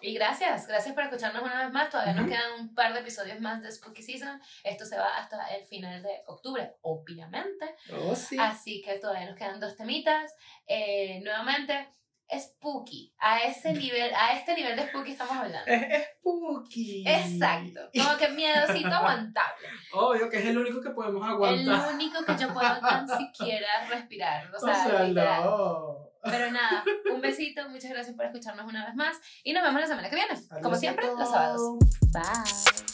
[0.00, 1.90] Y gracias, gracias por escucharnos una vez más.
[1.90, 2.30] Todavía nos Ujú.
[2.32, 4.40] quedan un par de episodios más de Spooky Season.
[4.62, 7.74] Esto se va hasta el final de octubre, obviamente.
[7.92, 8.36] Oh, sí.
[8.38, 10.34] Así que todavía nos quedan dos temitas.
[10.66, 11.88] Eh, nuevamente,
[12.38, 13.14] spooky.
[13.18, 15.70] A ese nivel, a este nivel de spooky estamos hablando.
[15.70, 17.04] Es spooky.
[17.06, 17.80] Exacto.
[17.94, 19.68] Como que miedosito aguantable.
[19.92, 21.88] Obvio que es el único que podemos aguantar.
[21.90, 24.50] El único que yo puedo tan siquiera respirar.
[24.52, 25.44] O O sea, sea, literal.
[25.44, 26.03] no.
[26.24, 29.86] Pero nada, un besito, muchas gracias por escucharnos una vez más y nos vemos la
[29.86, 31.78] semana que viene, como siempre, los sábados.
[32.12, 32.93] Bye.